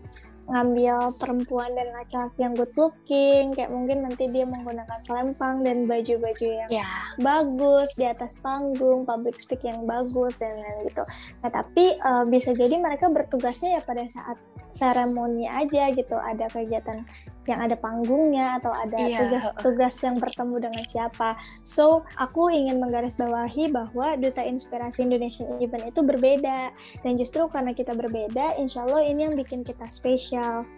[0.48, 6.46] ngambil perempuan dan laki-laki yang good looking, kayak mungkin nanti dia menggunakan selempang dan baju-baju
[6.48, 6.88] yang yeah.
[7.20, 11.02] bagus di atas panggung, public speak yang bagus dan lain gitu.
[11.44, 14.38] Nah tapi uh, bisa jadi mereka bertugasnya ya pada saat
[14.70, 17.02] seremoni aja gitu ada kegiatan
[17.48, 19.24] yang ada panggungnya atau ada iya.
[19.24, 20.04] tugas-tugas yeah.
[20.10, 21.28] yang bertemu dengan siapa.
[21.64, 26.74] So, aku ingin menggarisbawahi bahwa Duta Inspirasi Indonesia Event itu berbeda.
[27.00, 30.68] Dan justru karena kita berbeda, insya Allah ini yang bikin kita spesial.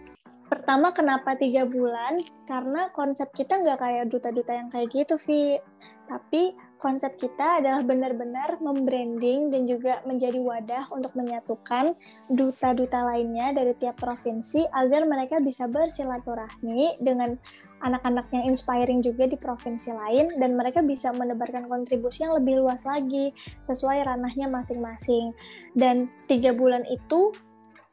[0.47, 2.21] Pertama, kenapa tiga bulan?
[2.45, 5.57] Karena konsep kita nggak kayak duta-duta yang kayak gitu, Vi.
[6.05, 11.95] Tapi konsep kita adalah benar-benar membranding dan juga menjadi wadah untuk menyatukan
[12.27, 17.39] duta-duta lainnya dari tiap provinsi agar mereka bisa bersilaturahmi dengan
[17.87, 22.83] anak-anak yang inspiring juga di provinsi lain dan mereka bisa menebarkan kontribusi yang lebih luas
[22.83, 23.31] lagi
[23.71, 25.31] sesuai ranahnya masing-masing.
[25.71, 27.31] Dan tiga bulan itu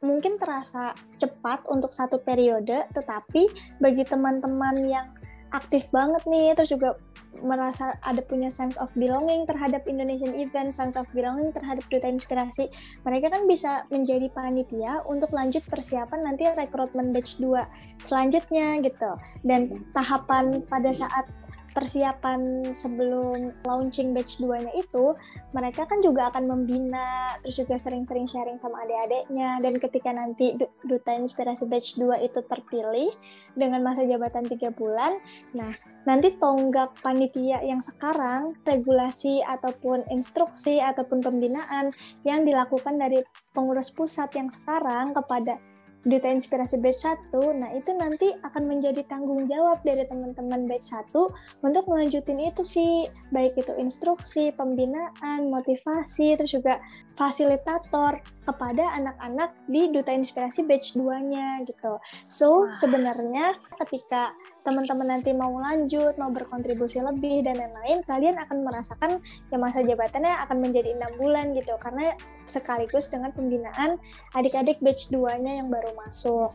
[0.03, 3.47] mungkin terasa cepat untuk satu periode, tetapi
[3.79, 5.07] bagi teman-teman yang
[5.51, 6.95] aktif banget nih, terus juga
[7.39, 12.67] merasa ada punya sense of belonging terhadap Indonesian event, sense of belonging terhadap duta inspirasi,
[13.07, 19.11] mereka kan bisa menjadi panitia untuk lanjut persiapan nanti rekrutmen batch 2 selanjutnya gitu.
[19.47, 21.31] Dan tahapan pada saat
[21.71, 25.15] persiapan sebelum launching batch 2-nya itu,
[25.55, 31.15] mereka kan juga akan membina, terus juga sering-sering sharing sama adik-adiknya, dan ketika nanti Duta
[31.15, 33.15] Inspirasi Batch 2 itu terpilih
[33.55, 35.15] dengan masa jabatan 3 bulan,
[35.55, 35.71] nah
[36.07, 41.93] nanti tonggak panitia yang sekarang, regulasi ataupun instruksi ataupun pembinaan
[42.25, 43.21] yang dilakukan dari
[43.53, 45.61] pengurus pusat yang sekarang kepada
[46.01, 51.13] Duta Inspirasi Batch 1, nah itu nanti akan menjadi tanggung jawab dari teman-teman Batch 1
[51.61, 53.05] untuk melanjutin itu, Vi.
[53.29, 56.81] Baik itu instruksi, pembinaan, motivasi, terus juga
[57.13, 58.17] fasilitator
[58.49, 62.01] kepada anak-anak di Duta Inspirasi Batch 2-nya gitu.
[62.25, 69.11] So, sebenarnya ketika teman-teman nanti mau lanjut, mau berkontribusi lebih dan lain-lain, kalian akan merasakan
[69.49, 72.13] ya masa jabatannya akan menjadi enam bulan gitu karena
[72.45, 73.97] sekaligus dengan pembinaan
[74.37, 76.53] adik-adik batch 2-nya yang baru masuk.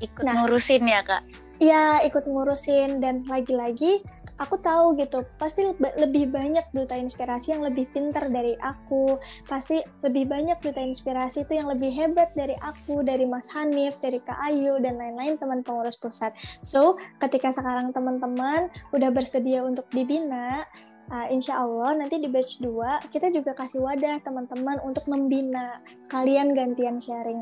[0.00, 1.24] Ikut nah, ngurusin ya kak?
[1.56, 3.00] Iya, ikut ngurusin.
[3.00, 4.04] Dan lagi-lagi
[4.36, 9.16] aku tahu gitu pasti lebih banyak duta inspirasi yang lebih pintar dari aku.
[9.48, 14.20] Pasti lebih banyak duta inspirasi itu yang lebih hebat dari aku dari Mas Hanif dari
[14.20, 16.36] Kak Ayu dan lain-lain teman pengurus pusat.
[16.60, 20.68] So ketika sekarang teman-teman udah bersedia untuk dibina
[21.08, 25.80] uh, insya Allah nanti di batch 2 kita juga kasih wadah teman-teman untuk membina.
[26.12, 27.40] Kalian gantian sharing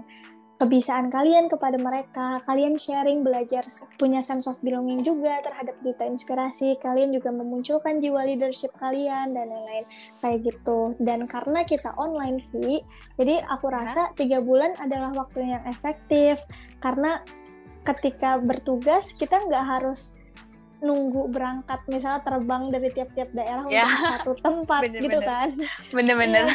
[0.54, 3.66] kebiasaan kalian kepada mereka, kalian sharing, belajar,
[3.98, 9.50] punya sense of belonging juga terhadap duta inspirasi, kalian juga memunculkan jiwa leadership kalian dan
[9.50, 9.84] lain-lain.
[10.22, 10.94] Kayak gitu.
[11.02, 12.80] Dan karena kita online Vi,
[13.18, 16.38] jadi aku rasa tiga bulan adalah waktu yang efektif.
[16.78, 17.18] Karena
[17.82, 20.14] ketika bertugas kita nggak harus
[20.84, 23.88] nunggu berangkat misalnya terbang dari tiap-tiap daerah ya.
[23.88, 25.28] untuk satu tempat bener, gitu bener.
[25.28, 25.48] kan.
[25.90, 26.46] Bener-bener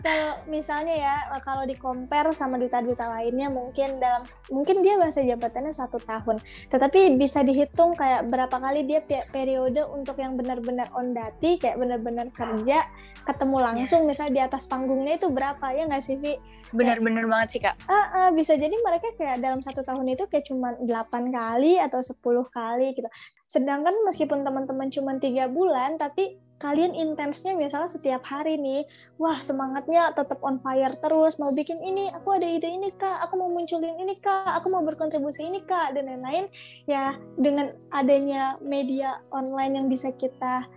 [0.00, 5.72] kalau misalnya ya kalau di compare sama duta-duta lainnya mungkin dalam mungkin dia masa jabatannya
[5.72, 6.40] satu tahun
[6.72, 12.32] tetapi bisa dihitung kayak berapa kali dia periode untuk yang benar-benar on dati kayak benar-benar
[12.32, 12.88] kerja
[13.24, 14.08] ketemu langsung yes.
[14.08, 16.34] misalnya di atas panggungnya itu berapa ya nggak sih Vi?
[16.70, 17.74] Bener-bener banget sih kak.
[17.84, 20.86] Uh, uh, bisa jadi mereka kayak dalam satu tahun itu kayak cuma 8
[21.34, 22.14] kali atau 10
[22.50, 23.08] kali gitu.
[23.50, 28.84] Sedangkan meskipun teman-teman cuma tiga bulan tapi kalian intensnya misalnya setiap hari nih,
[29.16, 33.40] wah semangatnya tetap on fire terus, mau bikin ini, aku ada ide ini kak, aku
[33.40, 36.46] mau munculin ini kak, aku mau berkontribusi ini kak, dan lain-lain.
[36.84, 40.68] Ya dengan adanya media online yang bisa kita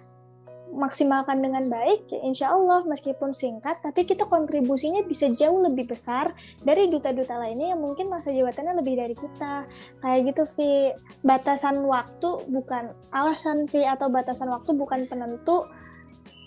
[0.74, 6.34] maksimalkan dengan baik, ya insya Allah meskipun singkat, tapi kita kontribusinya bisa jauh lebih besar
[6.66, 9.70] dari duta-duta lainnya yang mungkin masa jabatannya lebih dari kita.
[10.02, 10.74] Kayak gitu, Vi.
[11.22, 15.70] Batasan waktu bukan alasan sih, atau batasan waktu bukan penentu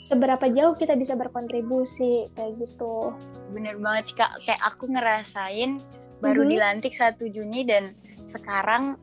[0.02, 3.14] seberapa jauh kita bisa berkontribusi, kayak gitu.
[3.54, 4.32] Bener banget sih, Kak.
[4.42, 5.78] Kayak aku ngerasain
[6.18, 6.52] baru mm -hmm.
[6.52, 7.94] dilantik 1 Juni dan
[8.26, 8.98] sekarang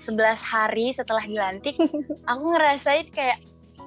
[0.00, 1.76] 11 hari setelah dilantik,
[2.30, 3.36] aku ngerasain kayak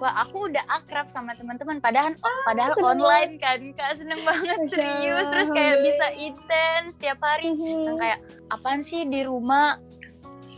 [0.02, 3.98] wah aku udah akrab sama teman-teman padahal oh, padahal online kan kak.
[3.98, 5.26] Seneng banget serius.
[5.30, 7.54] Terus kayak bisa intens setiap hari.
[7.54, 9.78] Nah, kayak apaan sih di rumah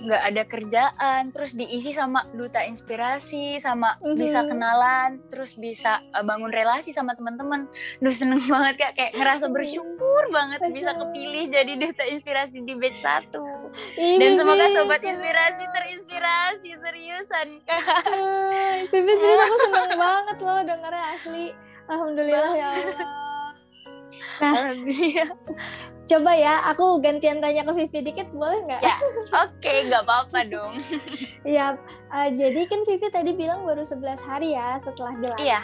[0.06, 4.18] nggak ada kerjaan terus diisi sama duta inspirasi sama mm-hmm.
[4.20, 7.66] bisa kenalan terus bisa uh, bangun relasi sama teman-teman.
[8.04, 8.92] Duh seneng banget kak.
[9.00, 13.72] Kayak ngerasa bersyukur banget bisa kepilih jadi duta inspirasi di batch satu.
[13.98, 17.84] Dan semoga sobat inspirasi terinspirasi seriusan kak.
[18.92, 21.48] Bibi serius aku seneng banget loh dengarnya asli.
[21.86, 23.10] Alhamdulillah ya Allah.
[24.42, 28.82] Nah Coba ya, aku gantian tanya ke Vivi dikit, boleh nggak?
[28.86, 28.96] Ya,
[29.42, 30.74] oke, okay, nggak apa-apa dong.
[31.46, 31.78] Iya,
[32.14, 35.46] uh, jadi kan Vivi tadi bilang baru 11 hari ya setelah dilantik.
[35.46, 35.60] Iya.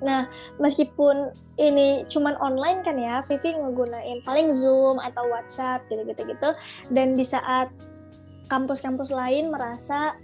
[0.00, 0.28] Nah,
[0.60, 6.50] meskipun ini cuman online kan ya, Vivi ngegunain paling Zoom atau WhatsApp gitu-gitu gitu.
[6.88, 7.68] Dan di saat
[8.48, 10.16] kampus-kampus lain merasa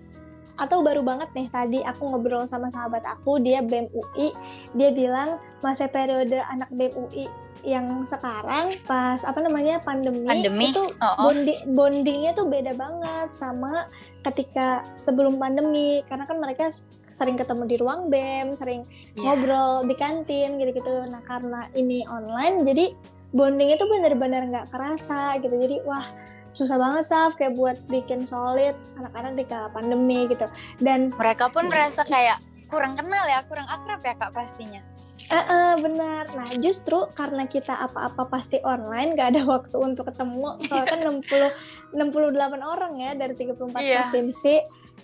[0.60, 4.36] atau baru banget nih tadi aku ngobrol sama sahabat aku dia BEM UI
[4.76, 7.26] dia bilang masa periode anak BEM UI
[7.62, 10.74] yang sekarang pas apa namanya pandemi, pandemi?
[10.74, 11.16] itu oh, oh.
[11.30, 13.86] bonding bondingnya tuh beda banget sama
[14.26, 16.74] ketika sebelum pandemi karena kan mereka
[17.14, 18.82] sering ketemu di ruang bem sering
[19.14, 19.34] yeah.
[19.34, 22.94] ngobrol di kantin gitu-gitu nah karena ini online jadi
[23.30, 26.04] bondingnya tuh benar-benar nggak kerasa gitu jadi wah
[26.52, 30.44] susah banget Saf kayak buat bikin solid anak-anak di kala pandemi gitu
[30.82, 34.80] dan mereka pun merasa kayak kurang kenal ya, kurang akrab ya kak pastinya.
[35.32, 36.28] Eh, uh, benar.
[36.36, 40.60] Nah justru karena kita apa-apa pasti online, gak ada waktu untuk ketemu.
[40.68, 44.08] Soalnya kan 60 68 orang ya dari 34 yeah.
[44.08, 44.56] provinsi.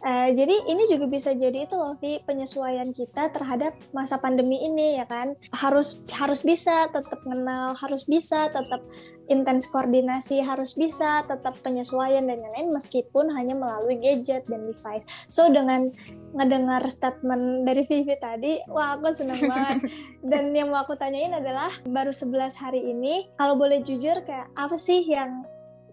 [0.02, 4.98] Uh, jadi ini juga bisa jadi itu loh Vi, penyesuaian kita terhadap masa pandemi ini
[4.98, 5.34] ya kan?
[5.50, 8.82] Harus harus bisa tetap kenal harus bisa tetap
[9.28, 15.04] intens koordinasi harus bisa tetap penyesuaian dan lain-lain meskipun hanya melalui gadget dan device.
[15.28, 15.92] So dengan
[16.32, 19.78] ngedengar statement dari Vivi tadi wah aku senang banget.
[20.30, 24.76] Dan yang mau aku tanyain adalah baru 11 hari ini kalau boleh jujur kayak apa
[24.76, 25.44] sih yang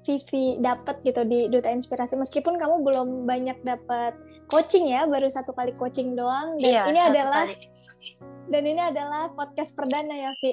[0.06, 4.14] Vivi dapat gitu di Duta Inspirasi meskipun kamu belum banyak dapat
[4.48, 7.74] coaching ya baru satu kali coaching doang dan iya, ini adalah kali.
[8.46, 10.52] Dan ini adalah podcast perdana ya, Vi.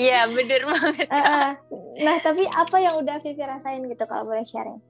[0.00, 1.06] Iya, bener banget.
[1.12, 1.52] Uh,
[2.06, 4.80] nah, tapi apa yang udah Vivi rasain gitu kalau boleh sharing?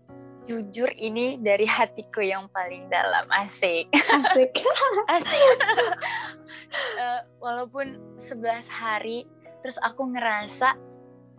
[0.44, 3.90] Jujur ini dari hatiku yang paling dalam, asik.
[3.90, 4.53] Asik.
[5.18, 5.57] asik.
[7.00, 9.27] uh, walaupun 11 hari,
[9.64, 10.79] terus aku ngerasa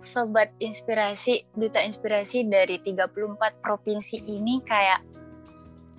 [0.05, 5.01] sobat inspirasi, duta inspirasi dari 34 provinsi ini kayak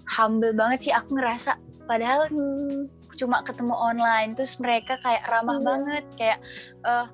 [0.06, 1.58] humble banget sih aku ngerasa
[1.90, 2.86] padahal hmm,
[3.18, 5.66] cuma ketemu online terus mereka kayak ramah hmm.
[5.66, 6.38] banget kayak
[6.86, 7.10] uh,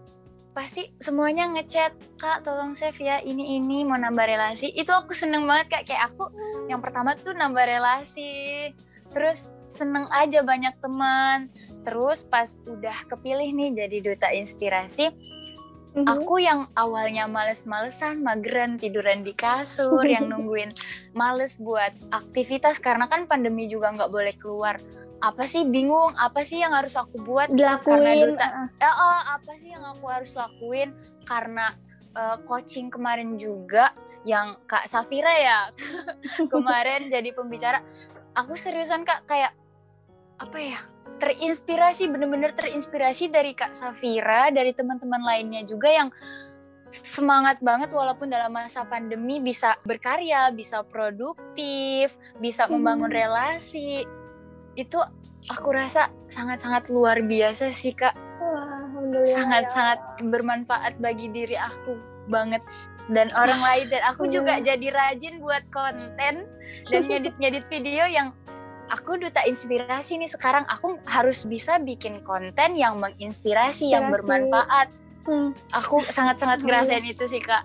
[0.53, 5.49] pasti semuanya ngechat kak tolong save ya ini ini mau nambah relasi itu aku seneng
[5.49, 6.69] banget kak kayak aku hmm.
[6.69, 8.69] yang pertama tuh nambah relasi
[9.13, 11.49] terus seneng aja banyak teman
[11.81, 15.13] terus pas udah kepilih nih jadi duta inspirasi
[15.93, 16.09] Mm-hmm.
[16.09, 20.73] Aku yang awalnya males-malesan, mageran, tiduran di kasur, yang nungguin
[21.13, 24.81] males buat aktivitas karena kan pandemi juga nggak boleh keluar.
[25.21, 26.17] Apa sih bingung?
[26.17, 27.53] Apa sih yang harus aku buat?
[27.53, 28.01] Dilakuin.
[28.01, 28.69] Karena duta, uh.
[28.81, 30.97] eh, oh, apa sih yang aku harus lakuin?
[31.29, 31.77] Karena
[32.17, 33.93] uh, coaching kemarin juga
[34.25, 35.59] yang Kak Safira ya
[36.53, 37.85] kemarin jadi pembicara.
[38.33, 39.53] Aku seriusan Kak kayak
[40.41, 40.81] apa ya?
[41.23, 46.11] Terinspirasi bener-bener terinspirasi dari Kak Safira dari teman-teman lainnya juga yang
[46.91, 52.75] semangat banget walaupun dalam masa pandemi bisa berkarya, bisa produktif, bisa hmm.
[52.77, 54.03] membangun relasi.
[54.75, 54.99] Itu
[55.47, 58.19] aku rasa sangat-sangat luar biasa sih Kak.
[59.23, 61.97] Sangat-sangat bermanfaat bagi diri aku
[62.31, 62.63] banget
[63.11, 66.47] dan orang lain dan aku juga jadi rajin buat konten
[66.87, 68.31] dan ngedit-ngedit video yang
[68.93, 70.31] aku duta inspirasi nih.
[70.31, 73.95] Sekarang aku harus bisa bikin konten yang menginspirasi Inspirasi.
[73.97, 74.89] yang bermanfaat.
[75.23, 75.55] Hmm.
[75.71, 77.63] aku sangat-sangat ngerasain itu sih kak.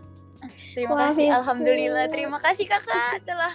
[0.77, 1.25] Terima Wah, kasih.
[1.25, 1.37] itu.
[1.41, 2.05] alhamdulillah.
[2.13, 3.49] Terima kasih kakak telah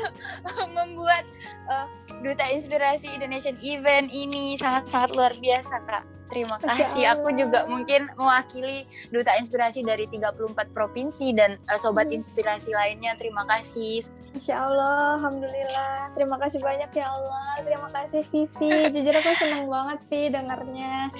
[0.76, 1.20] membuat
[1.68, 1.84] uh,
[2.24, 7.06] duta inspirasi Indonesian event ini sangat-sangat luar biasa kak Terima kasih.
[7.14, 8.84] Aku juga mungkin mewakili
[9.14, 12.18] duta inspirasi dari 34 provinsi dan uh, sobat hmm.
[12.18, 13.14] inspirasi lainnya.
[13.14, 14.02] Terima kasih.
[14.34, 16.12] Insya Allah, Alhamdulillah.
[16.18, 17.50] Terima kasih banyak ya Allah.
[17.62, 18.90] Terima kasih Vivi.
[18.90, 21.10] Jujur aku seneng banget Vi dengarnya.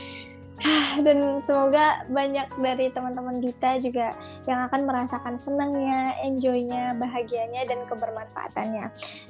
[1.06, 4.16] Dan semoga banyak dari teman-teman kita juga
[4.48, 8.86] yang akan merasakan senangnya, enjoynya, bahagianya dan kebermanfaatannya.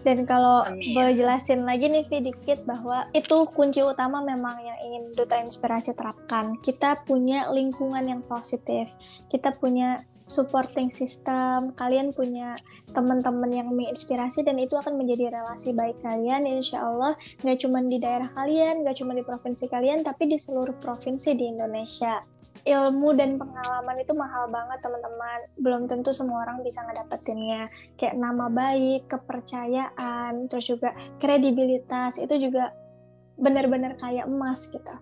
[0.06, 0.94] Dan kalau Amin.
[0.94, 5.98] boleh jelasin lagi nih Vi dikit bahwa itu kunci utama memang yang ingin Duta Inspirasi
[5.98, 6.58] terapkan.
[6.62, 8.86] Kita punya lingkungan yang positif,
[9.26, 12.58] kita punya supporting system, kalian punya
[12.90, 17.98] teman-teman yang menginspirasi dan itu akan menjadi relasi baik kalian insya Allah nggak cuma di
[18.02, 22.18] daerah kalian, nggak cuma di provinsi kalian, tapi di seluruh provinsi di Indonesia.
[22.66, 25.38] Ilmu dan pengalaman itu mahal banget teman-teman.
[25.54, 27.70] Belum tentu semua orang bisa ngedapetinnya.
[27.94, 30.90] Kayak nama baik, kepercayaan, terus juga
[31.22, 32.74] kredibilitas itu juga
[33.38, 34.94] benar-benar kayak emas gitu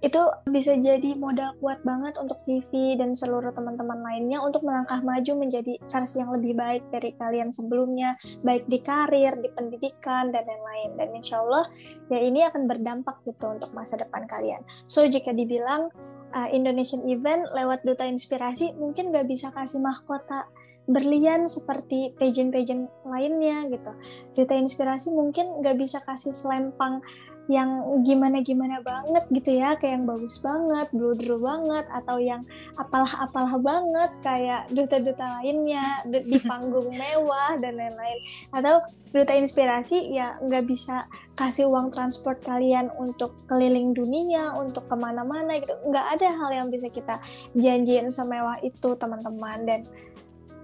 [0.00, 5.32] itu bisa jadi modal kuat banget untuk Vivi dan seluruh teman-teman lainnya untuk melangkah maju
[5.36, 10.90] menjadi versi yang lebih baik dari kalian sebelumnya, baik di karir, di pendidikan, dan lain-lain.
[10.96, 11.68] Dan insya Allah
[12.08, 14.64] ya ini akan berdampak gitu untuk masa depan kalian.
[14.88, 15.92] So jika dibilang
[16.32, 20.48] uh, Indonesian event lewat Duta Inspirasi mungkin nggak bisa kasih mahkota
[20.90, 23.92] berlian seperti pageant-pageant lainnya gitu.
[24.34, 27.04] Duta Inspirasi mungkin nggak bisa kasih selempang
[27.48, 32.46] yang gimana-gimana banget gitu ya, kayak yang bagus banget, blue banget, atau yang
[32.78, 38.18] apalah-apalah banget kayak duta-duta lainnya di panggung mewah dan lain-lain.
[38.54, 44.94] Atau duta inspirasi ya nggak bisa kasih uang transport kalian untuk keliling dunia, untuk ke
[44.94, 45.74] mana-mana gitu.
[45.88, 47.18] Nggak ada hal yang bisa kita
[47.58, 49.66] janjiin semewah itu teman-teman.
[49.66, 49.80] Dan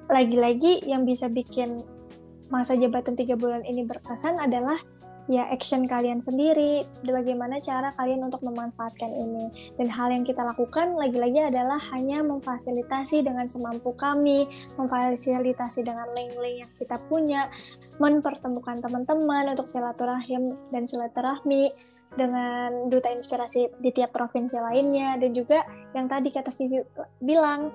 [0.07, 1.83] lagi-lagi yang bisa bikin
[2.47, 4.79] masa jabatan tiga bulan ini berkesan adalah
[5.27, 9.75] ya action kalian sendiri, bagaimana cara kalian untuk memanfaatkan ini.
[9.75, 14.47] Dan hal yang kita lakukan lagi-lagi adalah hanya memfasilitasi dengan semampu kami,
[14.79, 17.51] memfasilitasi dengan link-link yang kita punya,
[17.99, 21.75] mempertemukan teman-teman untuk silaturahim dan silaturahmi
[22.17, 25.19] dengan duta inspirasi di tiap provinsi lainnya.
[25.19, 26.81] Dan juga yang tadi kata Vivi
[27.19, 27.75] bilang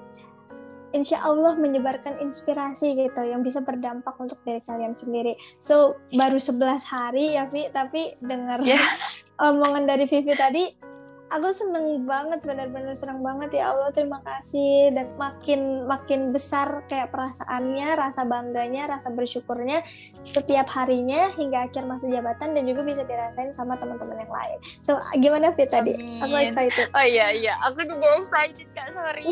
[0.91, 5.36] insya Allah menyebarkan inspirasi gitu yang bisa berdampak untuk diri kalian sendiri.
[5.58, 8.82] So baru 11 hari ya Vi, tapi dengar yeah.
[9.47, 10.90] omongan dari Vivi tadi
[11.32, 13.56] aku seneng banget benar-benar seneng banget.
[13.56, 14.91] Ya Allah terima kasih.
[14.91, 19.80] Dan makin makin besar kayak perasaannya rasa bangganya rasa bersyukurnya
[20.20, 24.58] setiap harinya hingga akhir masa jabatan dan juga bisa dirasain sama teman-teman yang lain.
[24.84, 25.96] So gimana Fit tadi?
[26.20, 26.91] Aku excited.
[26.91, 27.56] Oh iya iya.
[27.72, 28.91] Aku juga excited kak.
[28.91, 29.26] Sorry.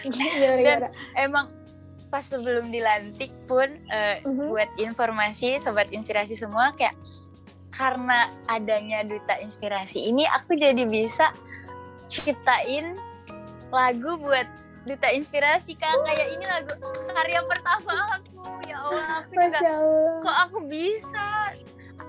[0.00, 0.80] Gimana, dan
[1.12, 1.46] emang
[2.08, 4.48] pas sebelum dilantik pun uh, uh -huh.
[4.50, 6.96] buat informasi sobat inspirasi semua kayak
[7.70, 11.30] karena adanya duta inspirasi ini aku jadi bisa
[12.10, 12.98] ciptain
[13.70, 14.46] lagu buat
[14.84, 15.94] duta inspirasi kak.
[16.04, 16.72] Kayak ini lagu
[17.14, 18.44] karya pertama aku.
[18.66, 19.70] Ya Allah aku juga
[20.20, 21.26] kok aku bisa?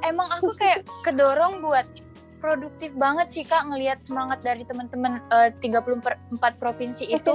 [0.01, 1.85] Emang aku kayak kedorong buat
[2.41, 7.33] produktif banget sih kak ngelihat semangat dari teman-teman uh, 34 provinsi itu.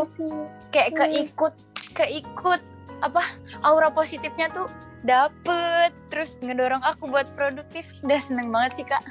[0.74, 1.54] Kayak keikut
[1.94, 2.60] keikut
[3.04, 3.22] apa
[3.62, 4.66] aura positifnya tuh
[5.06, 9.02] dapet terus ngedorong aku buat produktif udah seneng banget sih kak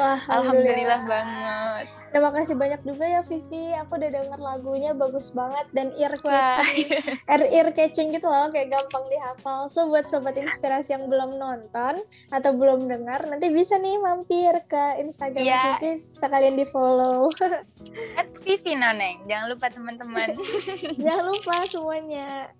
[0.00, 1.00] Wah, alhamdulillah.
[1.00, 1.86] alhamdulillah banget.
[2.12, 3.72] Terima kasih banyak juga ya Vivi.
[3.72, 6.88] Aku udah denger lagunya bagus banget dan ear catching,
[7.32, 9.68] ear, ear catching gitu loh, kayak gampang dihafal.
[9.72, 15.00] So buat sobat inspirasi yang belum nonton atau belum dengar, nanti bisa nih mampir ke
[15.00, 15.80] Instagram yeah.
[15.80, 17.32] Vivi sekalian di follow.
[18.20, 20.36] At Vivi Noneng, jangan lupa teman-teman.
[21.04, 22.52] jangan lupa semuanya.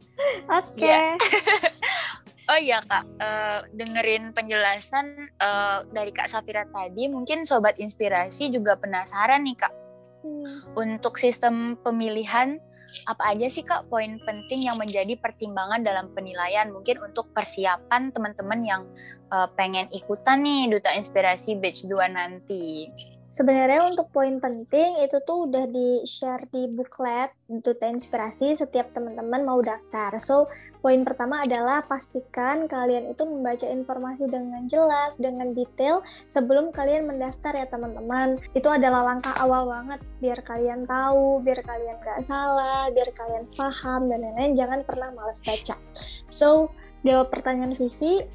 [0.49, 0.81] Oke.
[0.81, 1.17] Okay.
[1.17, 2.21] Yeah.
[2.51, 8.75] Oh iya kak, uh, dengerin penjelasan uh, dari kak Safira tadi, mungkin sobat inspirasi juga
[8.75, 9.71] penasaran nih kak,
[10.27, 10.75] hmm.
[10.75, 12.59] untuk sistem pemilihan
[13.09, 18.61] apa aja sih kak poin penting yang menjadi pertimbangan dalam penilaian mungkin untuk persiapan teman-teman
[18.61, 18.83] yang
[19.33, 22.93] uh, pengen ikutan nih duta inspirasi batch 2 nanti.
[23.33, 29.43] Sebenarnya untuk poin penting itu tuh udah di share di booklet Duta Inspirasi setiap teman-teman
[29.49, 30.13] mau daftar.
[30.21, 30.53] So
[30.83, 37.55] Poin pertama adalah pastikan kalian itu membaca informasi dengan jelas, dengan detail sebelum kalian mendaftar
[37.55, 38.43] ya teman-teman.
[38.51, 44.11] Itu adalah langkah awal banget biar kalian tahu, biar kalian gak salah, biar kalian paham
[44.11, 44.59] dan lain-lain.
[44.59, 45.79] Jangan pernah males baca.
[46.27, 46.75] So,
[47.07, 48.27] jawab pertanyaan Vivi,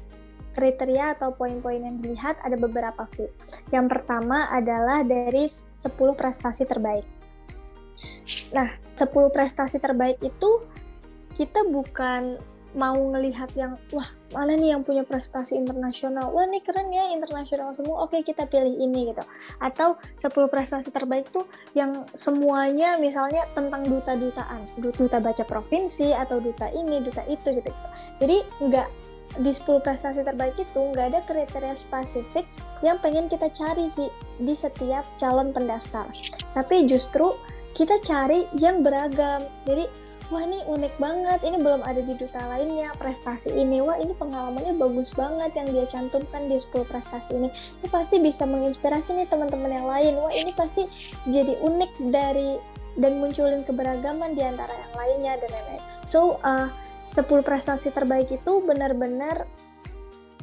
[0.54, 3.32] kriteria atau poin-poin yang dilihat ada beberapa fit.
[3.72, 5.78] Yang pertama adalah dari 10
[6.14, 7.06] prestasi terbaik.
[8.54, 10.50] Nah, 10 prestasi terbaik itu
[11.34, 12.38] kita bukan
[12.76, 14.04] mau ngelihat yang wah
[14.36, 18.76] mana nih yang punya prestasi internasional wah ini keren ya internasional semua oke kita pilih
[18.76, 19.24] ini gitu
[19.64, 26.68] atau 10 prestasi terbaik tuh yang semuanya misalnya tentang duta-dutaan duta baca provinsi atau duta
[26.68, 27.88] ini duta itu gitu, gitu.
[28.20, 28.88] jadi nggak
[29.36, 32.48] di 10 prestasi terbaik itu nggak ada kriteria spesifik
[32.80, 34.08] yang pengen kita cari di,
[34.40, 36.08] di setiap calon pendaftar.
[36.56, 37.36] Tapi justru
[37.76, 39.44] kita cari yang beragam.
[39.68, 39.84] Jadi
[40.28, 44.76] wah ini unik banget, ini belum ada di duta lainnya, prestasi ini, wah ini pengalamannya
[44.76, 47.48] bagus banget yang dia cantumkan di 10 prestasi ini.
[47.80, 50.84] Ini pasti bisa menginspirasi nih teman-teman yang lain, wah ini pasti
[51.28, 52.60] jadi unik dari
[52.98, 55.82] dan munculin keberagaman di antara yang lainnya dan lain-lain.
[56.02, 56.66] So, uh,
[57.08, 59.48] 10 prestasi terbaik itu benar-benar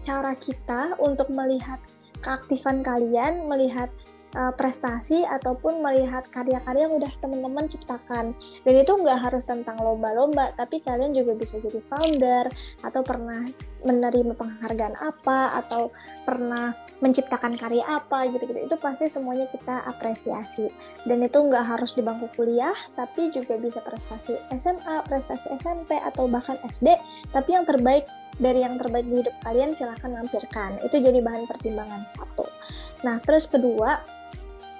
[0.02, 1.78] cara kita untuk melihat
[2.26, 3.94] keaktifan kalian, melihat
[4.36, 8.36] uh, prestasi ataupun melihat karya-karya yang udah teman-teman ciptakan.
[8.68, 12.52] Dan itu nggak harus tentang lomba-lomba, tapi kalian juga bisa jadi founder
[12.84, 13.42] atau pernah
[13.86, 15.94] menerima penghargaan apa atau
[16.28, 18.60] pernah menciptakan karya apa gitu-gitu.
[18.68, 20.68] Itu pasti semuanya kita apresiasi.
[21.06, 26.26] Dan itu nggak harus di bangku kuliah, tapi juga bisa prestasi SMA, prestasi SMP atau
[26.26, 26.92] bahkan SD.
[27.32, 30.80] Tapi yang terbaik dari yang terbaik di hidup kalian silahkan lampirkan.
[30.84, 32.48] Itu jadi bahan pertimbangan satu.
[33.08, 34.02] Nah, terus kedua,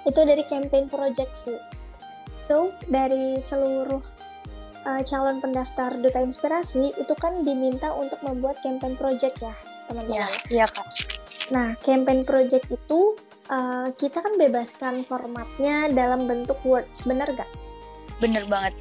[0.06, 1.60] itu dari campaign project fee.
[2.38, 4.00] So, dari seluruh
[4.86, 9.54] uh, calon pendaftar Duta Inspirasi itu kan diminta untuk membuat campaign project ya,
[9.90, 10.22] teman-teman.
[10.22, 10.86] Iya, iya Kak.
[11.50, 13.18] Nah, campaign project itu
[13.50, 17.50] uh, kita kan bebaskan formatnya dalam bentuk words, bener gak?
[18.22, 18.72] Bener banget.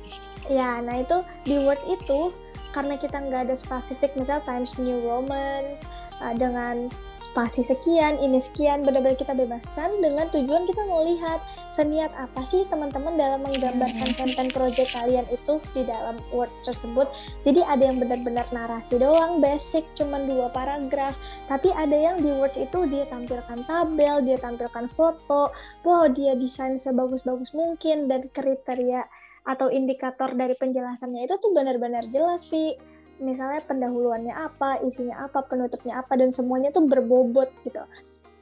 [0.45, 2.29] Ya, nah itu di Word itu
[2.69, 5.81] karena kita nggak ada spesifik misal Times New Romans
[6.21, 11.39] uh, dengan spasi sekian, ini sekian, benar-benar kita bebaskan dengan tujuan kita mau lihat
[11.71, 14.55] seniat apa sih teman-teman dalam menggambarkan konten hmm.
[14.55, 17.07] project kalian itu di dalam Word tersebut.
[17.43, 21.15] Jadi ada yang benar-benar narasi doang, basic, cuman dua paragraf,
[21.47, 25.51] tapi ada yang di Word itu dia tampilkan tabel, dia tampilkan foto,
[25.83, 29.07] wow dia desain sebagus-bagus mungkin dan kriteria
[29.45, 36.03] atau indikator dari penjelasannya itu tuh benar-benar jelas, Vi misalnya pendahuluannya apa, isinya apa, penutupnya
[36.03, 37.83] apa, dan semuanya tuh berbobot gitu.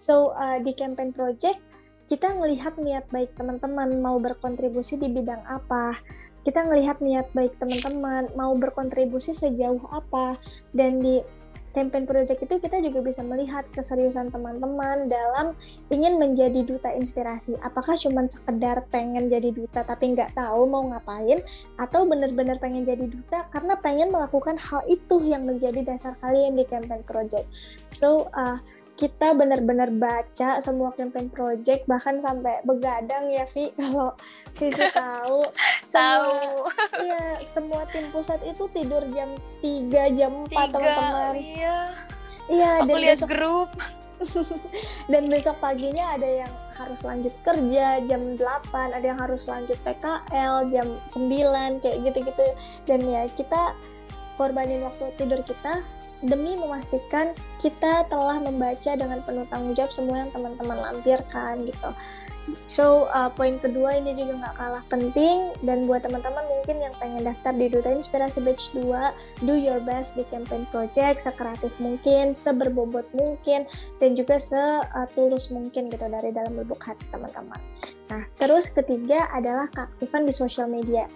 [0.01, 1.61] So uh, di campaign project
[2.11, 5.97] kita melihat niat baik teman-teman mau berkontribusi di bidang apa,
[6.43, 10.35] kita melihat niat baik teman-teman mau berkontribusi sejauh apa,
[10.75, 11.23] dan di
[11.73, 15.57] campaign project itu kita juga bisa melihat keseriusan teman-teman dalam
[15.89, 17.57] ingin menjadi duta inspirasi.
[17.65, 21.41] Apakah cuma sekedar pengen jadi duta tapi nggak tahu mau ngapain,
[21.81, 26.63] atau benar-benar pengen jadi duta karena pengen melakukan hal itu yang menjadi dasar kalian di
[26.69, 27.49] campaign project.
[27.89, 28.61] So, uh,
[28.93, 34.13] kita benar-benar baca semua campaign project bahkan sampai begadang ya Vi kalau
[34.53, 35.49] Vivi tahu
[35.93, 36.33] tahu.
[37.01, 41.33] Iya semua tim pusat itu tidur jam 3 jam 4 teman-teman.
[41.37, 41.77] iya.
[42.49, 43.69] Iya aku lihat grup.
[45.11, 50.69] Dan besok paginya ada yang harus lanjut kerja jam 8 ada yang harus lanjut PKL
[50.69, 52.45] jam 9 kayak gitu-gitu.
[52.87, 53.73] Dan ya kita
[54.37, 55.85] korbanin waktu tidur kita
[56.23, 61.91] demi memastikan kita telah membaca dengan penuh tanggung jawab semua yang teman-teman lampirkan gitu
[62.67, 67.23] So, uh, poin kedua ini juga nggak kalah penting dan buat teman-teman mungkin yang pengen
[67.23, 73.07] daftar di Duta Inspirasi Batch 2, do your best di campaign project, sekreatif mungkin, seberbobot
[73.15, 73.63] mungkin,
[74.03, 77.59] dan juga setulus mungkin gitu dari dalam lubuk hati teman-teman.
[78.11, 81.07] Nah, terus ketiga adalah keaktifan di sosial media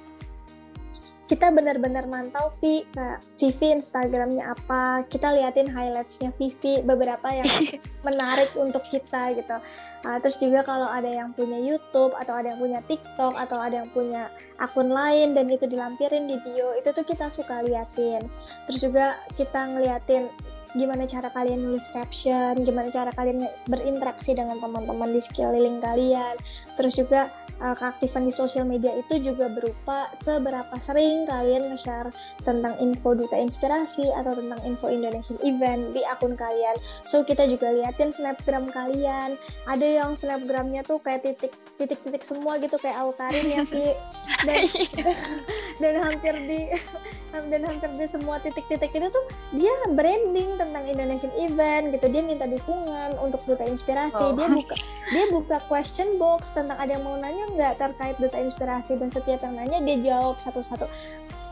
[1.27, 7.47] kita benar-benar mantau Vi, kayak Vivi Instagramnya apa, kita liatin highlightsnya Vivi, beberapa yang
[8.07, 9.59] menarik untuk kita gitu.
[10.07, 13.83] Uh, terus juga kalau ada yang punya YouTube atau ada yang punya TikTok atau ada
[13.83, 18.23] yang punya akun lain dan itu dilampirin di bio, itu tuh kita suka liatin.
[18.71, 20.31] Terus juga kita ngeliatin
[20.75, 26.35] gimana cara kalian nulis caption, gimana cara kalian berinteraksi dengan teman-teman di sekeliling kalian.
[26.79, 27.31] Terus juga
[27.61, 32.09] uh, keaktifan di sosial media itu juga berupa seberapa sering kalian nge-share
[32.45, 36.77] tentang info duta inspirasi atau tentang info Indonesian event di akun kalian.
[37.03, 39.35] So kita juga liatin snapgram kalian.
[39.65, 43.93] Ada yang snapgramnya tuh kayak titik titik-titik semua gitu kayak Aukarin ya Vi.
[44.45, 44.61] Dan
[45.81, 46.61] dan hampir di
[47.37, 52.05] dan hampir di semua titik-titik itu tuh dia branding tentang Indonesian event gitu.
[52.09, 54.21] Dia minta dukungan untuk duta inspirasi.
[54.21, 54.33] Oh.
[54.33, 54.75] Dia buka
[55.11, 59.39] dia buka question box tentang ada yang mau nanya nggak terkait data inspirasi dan setiap
[59.45, 60.87] yang nanya dia jawab satu-satu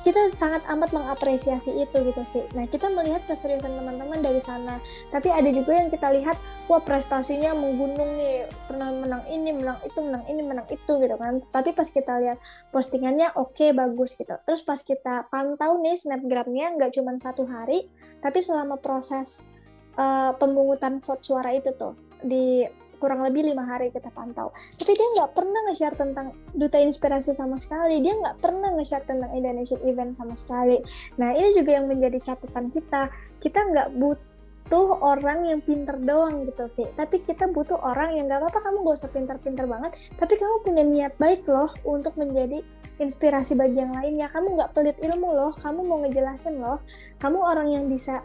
[0.06, 2.46] kita sangat amat mengapresiasi itu gitu sih.
[2.54, 4.78] Nah kita melihat keseriusan teman-teman dari sana.
[5.10, 6.38] Tapi ada juga yang kita lihat,
[6.70, 11.42] wah prestasinya menggunung nih, pernah menang ini, menang itu, menang ini, menang itu gitu kan.
[11.50, 12.38] Tapi pas kita lihat
[12.70, 14.38] postingannya oke okay, bagus gitu.
[14.46, 17.90] Terus pas kita pantau nih snapgramnya nggak cuma satu hari,
[18.22, 19.50] tapi selama proses
[19.98, 22.62] uh, pemungutan vote suara itu tuh di
[22.98, 24.52] kurang lebih lima hari kita pantau.
[24.52, 28.02] Tapi dia nggak pernah nge-share tentang duta inspirasi sama sekali.
[28.02, 30.80] Dia nggak pernah nge-share tentang Indonesian event sama sekali.
[31.20, 33.12] Nah ini juga yang menjadi catatan kita.
[33.40, 36.90] Kita nggak butuh orang yang pinter doang gitu, Vi.
[36.96, 39.92] Tapi kita butuh orang yang nggak apa-apa kamu gak usah pinter-pinter banget.
[40.16, 42.64] Tapi kamu punya niat baik loh untuk menjadi
[42.96, 44.32] inspirasi bagi yang lainnya.
[44.32, 45.52] Kamu nggak pelit ilmu loh.
[45.60, 46.80] Kamu mau ngejelasin loh.
[47.20, 48.24] Kamu orang yang bisa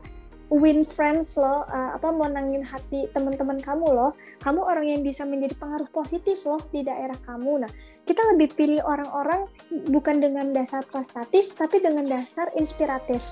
[0.51, 4.13] win friends lo, uh, apa menangin hati teman-teman kamu loh.
[4.43, 7.63] Kamu orang yang bisa menjadi pengaruh positif loh di daerah kamu.
[7.63, 7.71] Nah,
[8.03, 9.47] kita lebih pilih orang-orang
[9.87, 13.31] bukan dengan dasar prestatif, tapi dengan dasar inspiratif.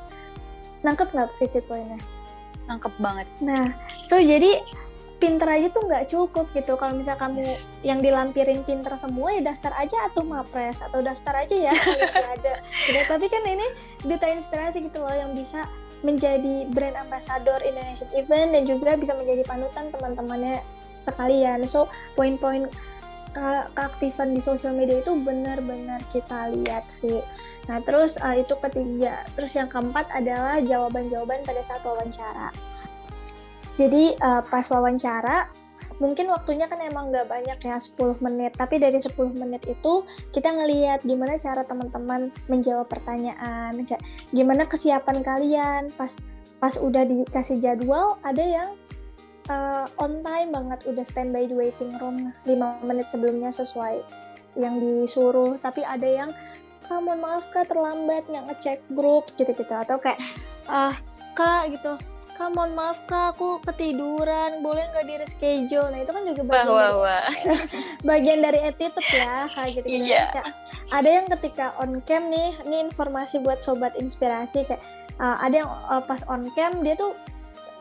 [0.87, 1.99] Nangkep nggak Vivi poinnya?
[2.71, 3.27] Nangkep banget.
[3.43, 4.63] Nah, so jadi
[5.19, 7.67] pinter aja tuh nggak cukup gitu kalau misalnya kamu yes.
[7.83, 11.75] yang dilampirin pinter semua ya daftar aja atau mapres atau daftar aja ya
[12.39, 13.03] ada gitu.
[13.11, 13.67] tapi kan ini
[14.07, 15.67] duta inspirasi gitu loh yang bisa
[16.03, 20.63] menjadi brand ambassador Indonesian Event dan juga bisa menjadi panutan teman-temannya
[20.95, 21.67] sekalian.
[21.67, 22.71] So, poin-poin
[23.35, 27.21] uh, keaktifan di sosial media itu benar-benar kita lihat sih.
[27.67, 29.27] Nah, terus uh, itu ketiga.
[29.35, 32.49] Terus yang keempat adalah jawaban-jawaban pada saat wawancara.
[33.79, 35.47] Jadi uh, pas wawancara
[35.99, 38.55] mungkin waktunya kan emang nggak banyak ya 10 menit.
[38.55, 45.19] Tapi dari 10 menit itu kita ngelihat gimana cara teman-teman menjawab pertanyaan kayak gimana kesiapan
[45.23, 45.83] kalian.
[45.95, 46.15] Pas
[46.59, 48.71] pas udah dikasih jadwal ada yang
[49.51, 54.03] uh, on time banget udah standby di waiting room 5 menit sebelumnya sesuai
[54.59, 55.59] yang disuruh.
[55.59, 56.31] Tapi ada yang
[56.89, 59.75] ah, mohon maaf kak terlambat nggak ngecek grup gitu-gitu.
[59.75, 60.23] Atau kayak
[60.71, 60.95] ah
[61.35, 61.99] kak gitu
[62.39, 66.71] kak mohon maaf kak aku ketiduran boleh nggak di reschedule nah itu kan juga bagian
[66.71, 67.27] wah, wah, wah.
[68.09, 70.07] bagian dari attitude ya kayak gitu, -gitu.
[70.07, 70.25] Iya.
[70.31, 70.49] Kayak,
[70.95, 74.79] ada yang ketika on cam nih ini informasi buat sobat inspirasi kayak
[75.19, 77.19] uh, ada yang uh, pas on cam dia tuh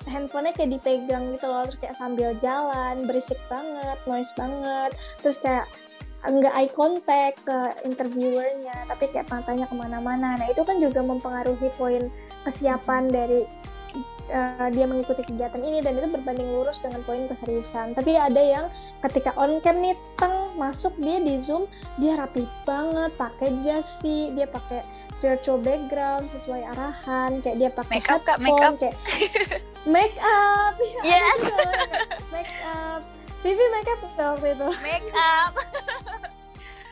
[0.10, 4.92] handphonenya kayak dipegang gitu loh terus kayak sambil jalan berisik banget noise banget
[5.22, 5.70] terus kayak
[6.26, 11.70] enggak eye contact ke interviewernya tapi kayak matanya ke mana-mana nah itu kan juga mempengaruhi
[11.78, 12.10] poin
[12.42, 13.46] kesiapan dari
[14.32, 17.96] uh, dia mengikuti kegiatan ini dan itu berbanding lurus dengan poin keseriusan.
[17.96, 18.66] Tapi ada yang
[19.08, 21.68] ketika on cam nih teng masuk dia di zoom
[22.02, 24.84] dia rapi banget pakai jas V, dia pakai
[25.18, 28.98] virtual background sesuai arahan kayak dia pakai make up kak make up kayak
[29.88, 30.74] make up.
[31.02, 31.42] Ya, yes.
[32.34, 33.02] make up.
[33.42, 34.70] Vivi make up nggak waktu itu?
[34.84, 35.54] Make up.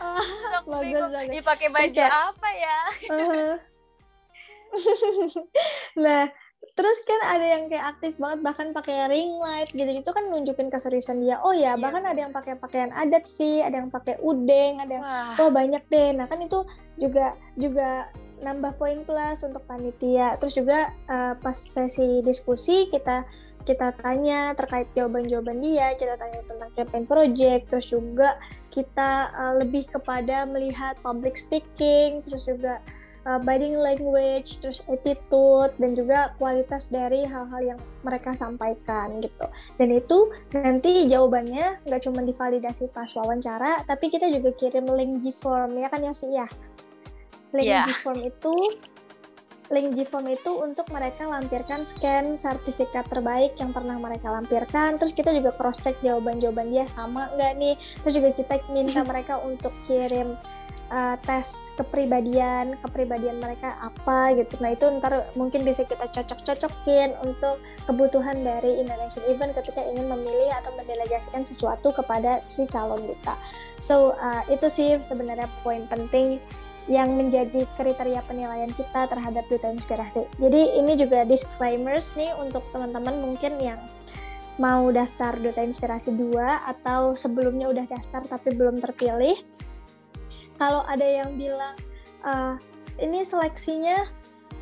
[0.06, 0.22] Oh,
[0.70, 1.34] bagus banget.
[1.34, 2.80] dipakai baju apa ya?
[3.10, 3.54] Uh -huh.
[6.04, 6.30] nah
[6.76, 10.68] terus kan ada yang kayak aktif banget bahkan pakai ring light gitu gitu kan nunjukin
[10.68, 11.76] keseriusan dia oh ya yeah.
[11.80, 15.40] bahkan ada yang pakai pakaian adat V ada yang pakai udeng ada yang Wah.
[15.40, 16.68] oh banyak deh nah kan itu
[17.00, 18.12] juga juga
[18.44, 23.24] nambah poin plus untuk panitia terus juga uh, pas sesi diskusi kita
[23.66, 28.38] kita tanya terkait jawaban-jawaban dia, kita tanya tentang campaign project, terus juga
[28.70, 32.78] kita uh, lebih kepada melihat public speaking, terus juga
[33.26, 39.46] uh, body language, terus attitude, dan juga kualitas dari hal-hal yang mereka sampaikan gitu.
[39.76, 40.18] Dan itu
[40.54, 46.02] nanti jawabannya nggak cuma divalidasi pas wawancara, tapi kita juga kirim link G-form ya kan
[46.06, 46.48] ya Via?
[47.52, 47.86] Link yeah.
[47.90, 48.56] G-form itu
[49.74, 55.02] link Gform itu untuk mereka lampirkan scan sertifikat terbaik yang pernah mereka lampirkan.
[55.02, 57.76] Terus kita juga cross check jawaban-jawaban dia sama nggak nih.
[58.06, 60.38] Terus juga kita minta mereka untuk kirim
[60.92, 64.60] uh, tes kepribadian, kepribadian mereka apa gitu.
[64.62, 70.52] Nah itu ntar mungkin bisa kita cocok-cocokin untuk kebutuhan dari Indonesian Event ketika ingin memilih
[70.62, 73.38] atau mendelegasikan sesuatu kepada si calon duta.
[73.82, 76.42] So uh, itu sih sebenarnya poin penting
[76.86, 80.30] yang menjadi kriteria penilaian kita terhadap duta inspirasi.
[80.38, 83.82] Jadi ini juga disclaimers nih untuk teman-teman mungkin yang
[84.62, 86.38] mau daftar duta inspirasi 2
[86.78, 89.36] atau sebelumnya udah daftar tapi belum terpilih.
[90.56, 91.76] Kalau ada yang bilang
[92.24, 92.56] uh,
[93.00, 94.08] ini seleksinya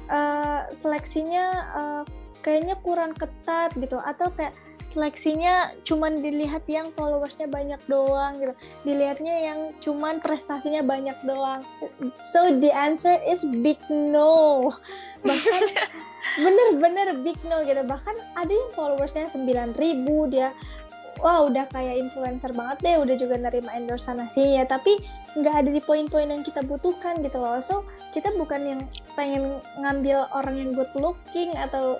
[0.10, 2.04] uh, seleksinya uh,
[2.42, 3.98] kayaknya kurang ketat gitu.
[4.02, 8.54] Atau kayak seleksinya cuman dilihat yang followersnya banyak doang gitu.
[8.84, 11.64] Dilihatnya yang cuman prestasinya banyak doang.
[12.22, 14.70] So the answer is big no.
[15.28, 15.62] Bahkan
[16.44, 17.82] bener-bener big no gitu.
[17.82, 19.78] Bahkan ada yang followersnya 9000
[20.30, 20.52] dia
[21.24, 25.00] wah udah kayak influencer banget deh udah juga nerima endorse sana sini ya tapi
[25.34, 27.58] nggak ada di poin-poin yang kita butuhkan gitu loh.
[27.58, 28.82] So kita bukan yang
[29.18, 31.98] pengen ngambil orang yang good looking atau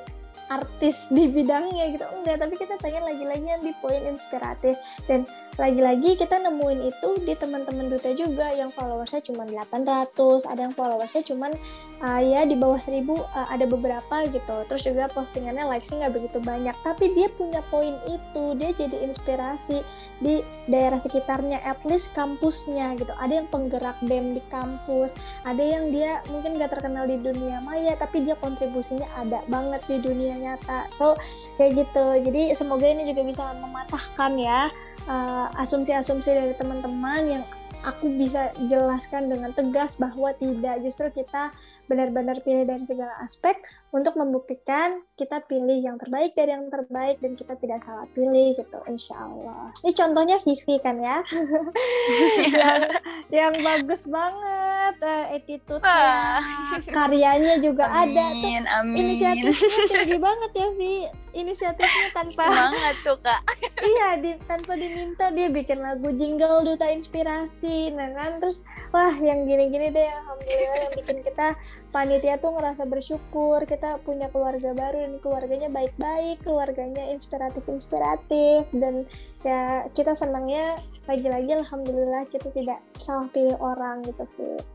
[0.50, 2.06] artis di bidangnya gitu.
[2.20, 4.76] Enggak tapi kita pengen lagi-lagi yang di poin inspiratif.
[5.08, 5.28] Dan
[5.60, 11.22] lagi-lagi kita nemuin itu di teman-teman duta juga yang followersnya cuma 800 ada yang followersnya
[11.22, 11.54] cuma
[12.02, 14.58] uh, ya di bawah 1000 uh, ada beberapa gitu.
[14.68, 16.76] Terus juga postingannya likesnya nggak begitu banyak.
[16.82, 19.86] Tapi dia punya poin itu dia jadi inspirasi
[20.24, 20.42] di
[20.72, 23.14] daerah sekitarnya at least kampusnya gitu.
[23.20, 27.94] Ada yang penggerak BEM di kampus ada yang dia mungkin nggak terkenal di dunia maya
[27.98, 30.90] tapi dia kontribusinya ada banget di dunia nyata.
[30.94, 31.18] So
[31.56, 32.06] kayak gitu.
[32.30, 34.68] Jadi semoga ini juga bisa mematahkan ya
[35.04, 37.44] Eh, asumsi-asumsi uh, dari teman-teman yang
[37.84, 40.80] aku bisa jelaskan dengan tegas bahwa tidak.
[40.80, 41.52] Justru kita
[41.92, 43.60] benar-benar pilih dari segala aspek
[43.94, 48.80] untuk membuktikan kita pilih yang terbaik dari yang terbaik dan kita tidak salah pilih gitu
[48.90, 51.18] insya Allah ini contohnya Vivi kan ya?
[52.54, 52.82] Yang,
[53.30, 56.42] yang bagus banget uh, attitude-nya.
[56.90, 58.54] Karyanya juga amin, ada tuh.
[58.82, 58.98] Amin.
[58.98, 63.42] inisiatifnya tinggi banget ya Vi inisiatifnya tanpa semangat tuh kak.
[63.84, 68.40] Iya di, tanpa diminta dia bikin lagu jingle duta inspirasi nah kan?
[68.40, 68.64] Terus
[68.96, 71.60] wah yang gini-gini deh alhamdulillah yang bikin kita
[71.92, 73.60] panitia tuh ngerasa bersyukur.
[73.68, 78.72] Kita punya keluarga baru dan keluarganya baik-baik keluarganya inspiratif-inspiratif.
[78.72, 79.04] Dan
[79.44, 80.80] ya kita senangnya
[81.12, 84.73] lagi-lagi alhamdulillah kita tidak salah pilih orang gitu Fit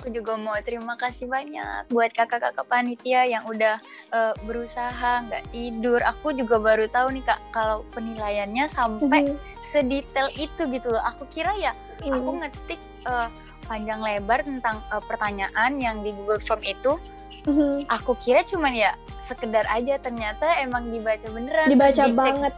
[0.00, 3.76] aku juga mau terima kasih banyak buat kakak-kakak panitia yang udah
[4.16, 6.00] uh, berusaha nggak tidur.
[6.16, 9.60] Aku juga baru tahu nih kak kalau penilaiannya sampai mm -hmm.
[9.60, 11.04] sedetail itu gitu loh.
[11.04, 12.16] Aku kira ya mm.
[12.16, 13.28] aku ngetik uh,
[13.68, 16.96] panjang lebar tentang uh, pertanyaan yang di Google Form itu.
[17.44, 17.72] Mm -hmm.
[18.00, 21.68] Aku kira cuman ya sekedar aja ternyata emang dibaca beneran.
[21.68, 22.54] Dibaca banget.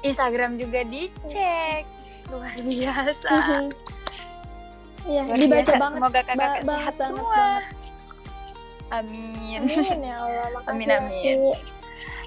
[0.00, 1.84] Instagram juga dicek.
[2.32, 3.28] Luar biasa.
[3.28, 3.97] Mm -hmm
[5.08, 5.96] Iya, dibaca banget.
[5.96, 7.32] Semoga kakak ba sehat banget, semua.
[7.32, 7.64] Banget.
[8.88, 9.60] Amin.
[9.64, 10.60] Amin ya Allah.
[10.68, 11.36] amin amin.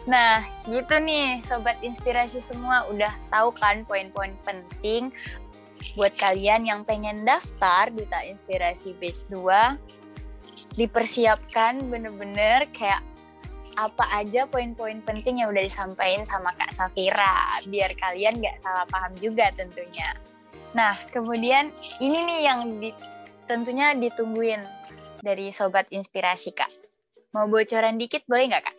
[0.09, 5.13] Nah, gitu nih sobat inspirasi semua udah tahu kan poin-poin penting
[5.93, 13.01] buat kalian yang pengen daftar Duta Inspirasi Batch 2 dipersiapkan bener-bener kayak
[13.77, 19.13] apa aja poin-poin penting yang udah disampaikan sama Kak Safira biar kalian gak salah paham
[19.17, 20.05] juga tentunya.
[20.71, 22.89] Nah, kemudian ini nih yang di,
[23.47, 24.63] tentunya ditungguin
[25.19, 26.71] dari Sobat Inspirasi, Kak.
[27.35, 28.77] Mau bocoran dikit boleh nggak, Kak?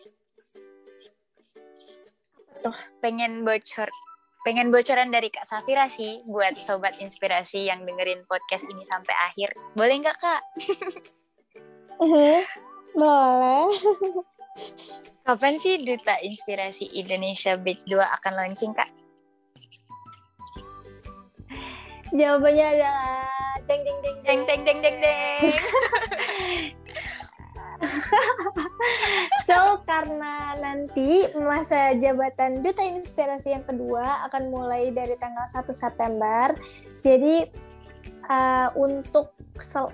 [2.63, 3.89] Tuh, pengen bocor
[4.43, 9.55] pengen bocoran dari Kak Safira sih buat Sobat Inspirasi yang dengerin podcast ini sampai akhir.
[9.73, 10.41] Boleh nggak, Kak?
[12.03, 12.43] Uh-huh.
[12.91, 13.71] Boleh.
[15.23, 18.91] Kapan sih Duta Inspirasi Indonesia Batch 2 akan launching, Kak?
[22.13, 23.25] Jawabannya adalah
[23.65, 25.41] deng deng deng deng deng deng deng deng.
[29.49, 36.53] so karena nanti masa jabatan duta inspirasi yang kedua akan mulai dari tanggal 1 September.
[37.01, 37.49] Jadi
[38.29, 39.33] uh, untuk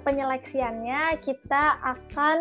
[0.03, 2.38] penyeleksiannya kita akan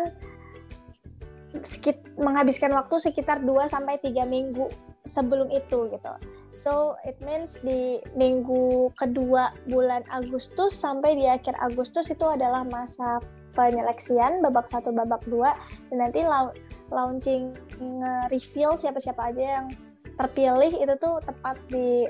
[1.65, 4.69] sekit, menghabiskan waktu sekitar 2 sampai 3 minggu
[5.07, 6.13] sebelum itu gitu.
[6.57, 13.21] So it means di minggu kedua bulan Agustus sampai di akhir Agustus itu adalah masa
[13.53, 15.53] penyeleksian babak satu babak dua.
[15.89, 16.25] Dan nanti
[16.89, 17.53] launching
[18.33, 19.67] reveal siapa-siapa aja yang
[20.19, 22.03] terpilih itu tuh tepat di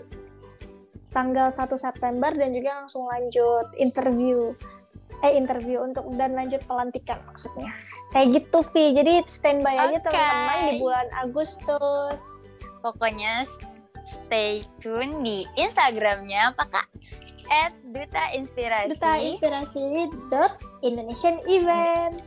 [1.13, 4.53] tanggal 1 September dan juga langsung lanjut interview.
[5.19, 7.69] Eh interview untuk dan lanjut pelantikan maksudnya.
[8.15, 9.85] Kayak gitu Vi jadi standby okay.
[9.93, 12.47] aja teman-teman di bulan Agustus.
[12.79, 13.43] Pokoknya
[14.05, 16.87] stay tune di Instagramnya apa kak
[17.49, 19.81] at duta inspirasi duta inspirasi
[20.29, 20.53] dot
[20.85, 22.21] Indonesian event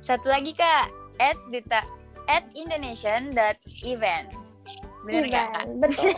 [0.00, 1.80] satu lagi kak at duta
[2.28, 4.28] at Indonesian dot event
[5.00, 5.64] Bener iya, Kak?
[5.80, 6.12] Betul.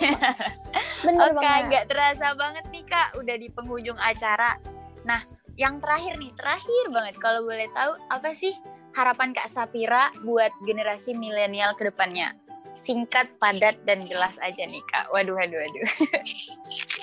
[1.06, 4.58] Bener Oke, okay, nggak terasa banget nih Kak, udah di penghujung acara.
[5.06, 5.22] Nah,
[5.54, 8.54] yang terakhir nih, terakhir banget kalau boleh tahu apa sih
[8.94, 12.34] harapan Kak Sapira buat generasi milenial ke depannya?
[12.72, 15.12] Singkat, padat, dan jelas aja nih Kak.
[15.12, 15.86] Waduh, waduh, waduh.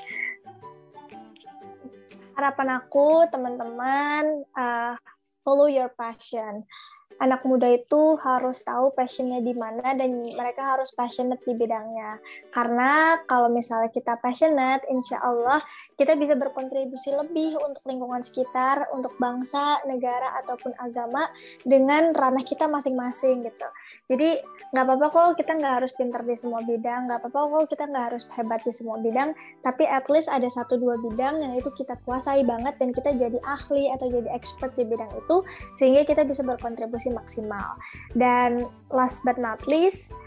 [2.40, 4.96] harapan aku, teman-teman, uh,
[5.44, 6.64] follow your passion
[7.20, 12.18] anak muda itu harus tahu passionnya di mana dan mereka harus passionate di bidangnya.
[12.48, 15.60] Karena kalau misalnya kita passionate, insya Allah
[16.00, 21.28] kita bisa berkontribusi lebih untuk lingkungan sekitar, untuk bangsa, negara, ataupun agama
[21.68, 23.68] dengan ranah kita masing-masing gitu.
[24.10, 24.42] Jadi
[24.74, 28.06] nggak apa-apa kok kita nggak harus pintar di semua bidang, nggak apa-apa kok kita nggak
[28.10, 31.94] harus hebat di semua bidang, tapi at least ada satu dua bidang yang itu kita
[32.10, 35.46] kuasai banget dan kita jadi ahli atau jadi expert di bidang itu
[35.78, 37.78] sehingga kita bisa berkontribusi maksimal.
[38.18, 40.18] Dan last but not least,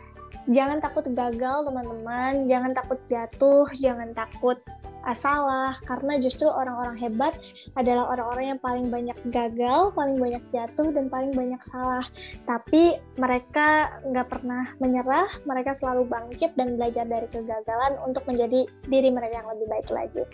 [0.47, 4.63] jangan takut gagal teman-teman, jangan takut jatuh, jangan takut
[5.07, 7.35] uh, salah karena justru orang-orang hebat
[7.79, 12.07] adalah orang-orang yang paling banyak gagal, paling banyak jatuh dan paling banyak salah.
[12.47, 19.11] Tapi mereka nggak pernah menyerah, mereka selalu bangkit dan belajar dari kegagalan untuk menjadi diri
[19.11, 20.25] mereka yang lebih baik lagi.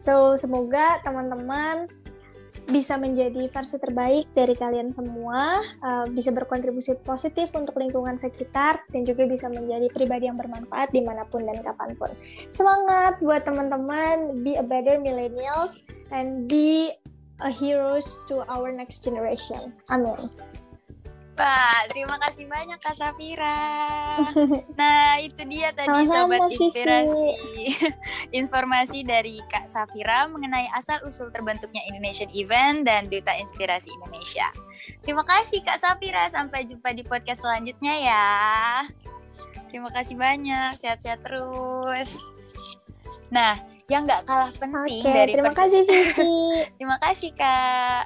[0.00, 1.88] So semoga teman-teman
[2.70, 9.02] bisa menjadi versi terbaik dari kalian semua, uh, bisa berkontribusi positif untuk lingkungan sekitar, dan
[9.04, 12.10] juga bisa menjadi pribadi yang bermanfaat di mana pun dan kapan pun.
[12.54, 15.84] Semangat buat teman-teman, be a better millennials,
[16.14, 16.94] and be
[17.42, 19.74] a heroes to our next generation.
[19.90, 20.16] Amin.
[21.34, 23.58] Pak, terima kasih banyak Kak Safira.
[24.78, 27.26] Nah, itu dia tadi Sama Sobat Inspirasi.
[28.40, 34.46] Informasi dari Kak Safira mengenai asal-usul terbentuknya Indonesian Event dan Duta Inspirasi Indonesia.
[35.02, 38.28] Terima kasih Kak Safira, sampai jumpa di podcast selanjutnya ya.
[39.74, 42.22] Terima kasih banyak, sehat-sehat terus.
[43.34, 43.58] Nah,
[43.90, 46.40] yang nggak kalah penting Oke, dari terima kasih Vivi.
[46.78, 48.04] terima kasih Kak.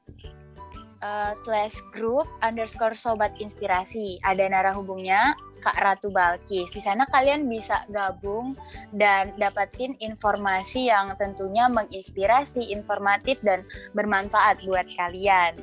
[1.05, 4.17] uh, slash group underscore sobat inspirasi.
[4.25, 6.73] Ada narah hubungnya Kak Ratu Balkis.
[6.73, 8.53] Di sana kalian bisa gabung
[8.93, 15.61] dan dapatin informasi yang tentunya menginspirasi, informatif, dan bermanfaat buat kalian.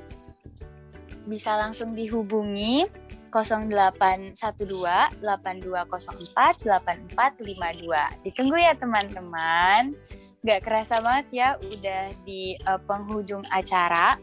[1.30, 2.90] Bisa langsung dihubungi
[3.30, 8.26] 0812 8204 8452.
[8.26, 9.94] Ditunggu ya teman-teman.
[10.42, 14.18] Gak kerasa banget ya udah di uh, penghujung acara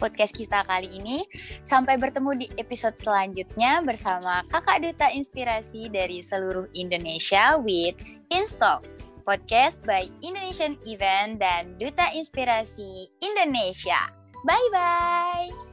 [0.00, 1.28] podcast kita kali ini.
[1.62, 8.00] Sampai bertemu di episode selanjutnya bersama Kakak Duta Inspirasi dari seluruh Indonesia with
[8.32, 8.82] Instock.
[9.28, 14.10] Podcast by Indonesian Event dan Duta Inspirasi Indonesia.
[14.42, 15.69] Bye-bye!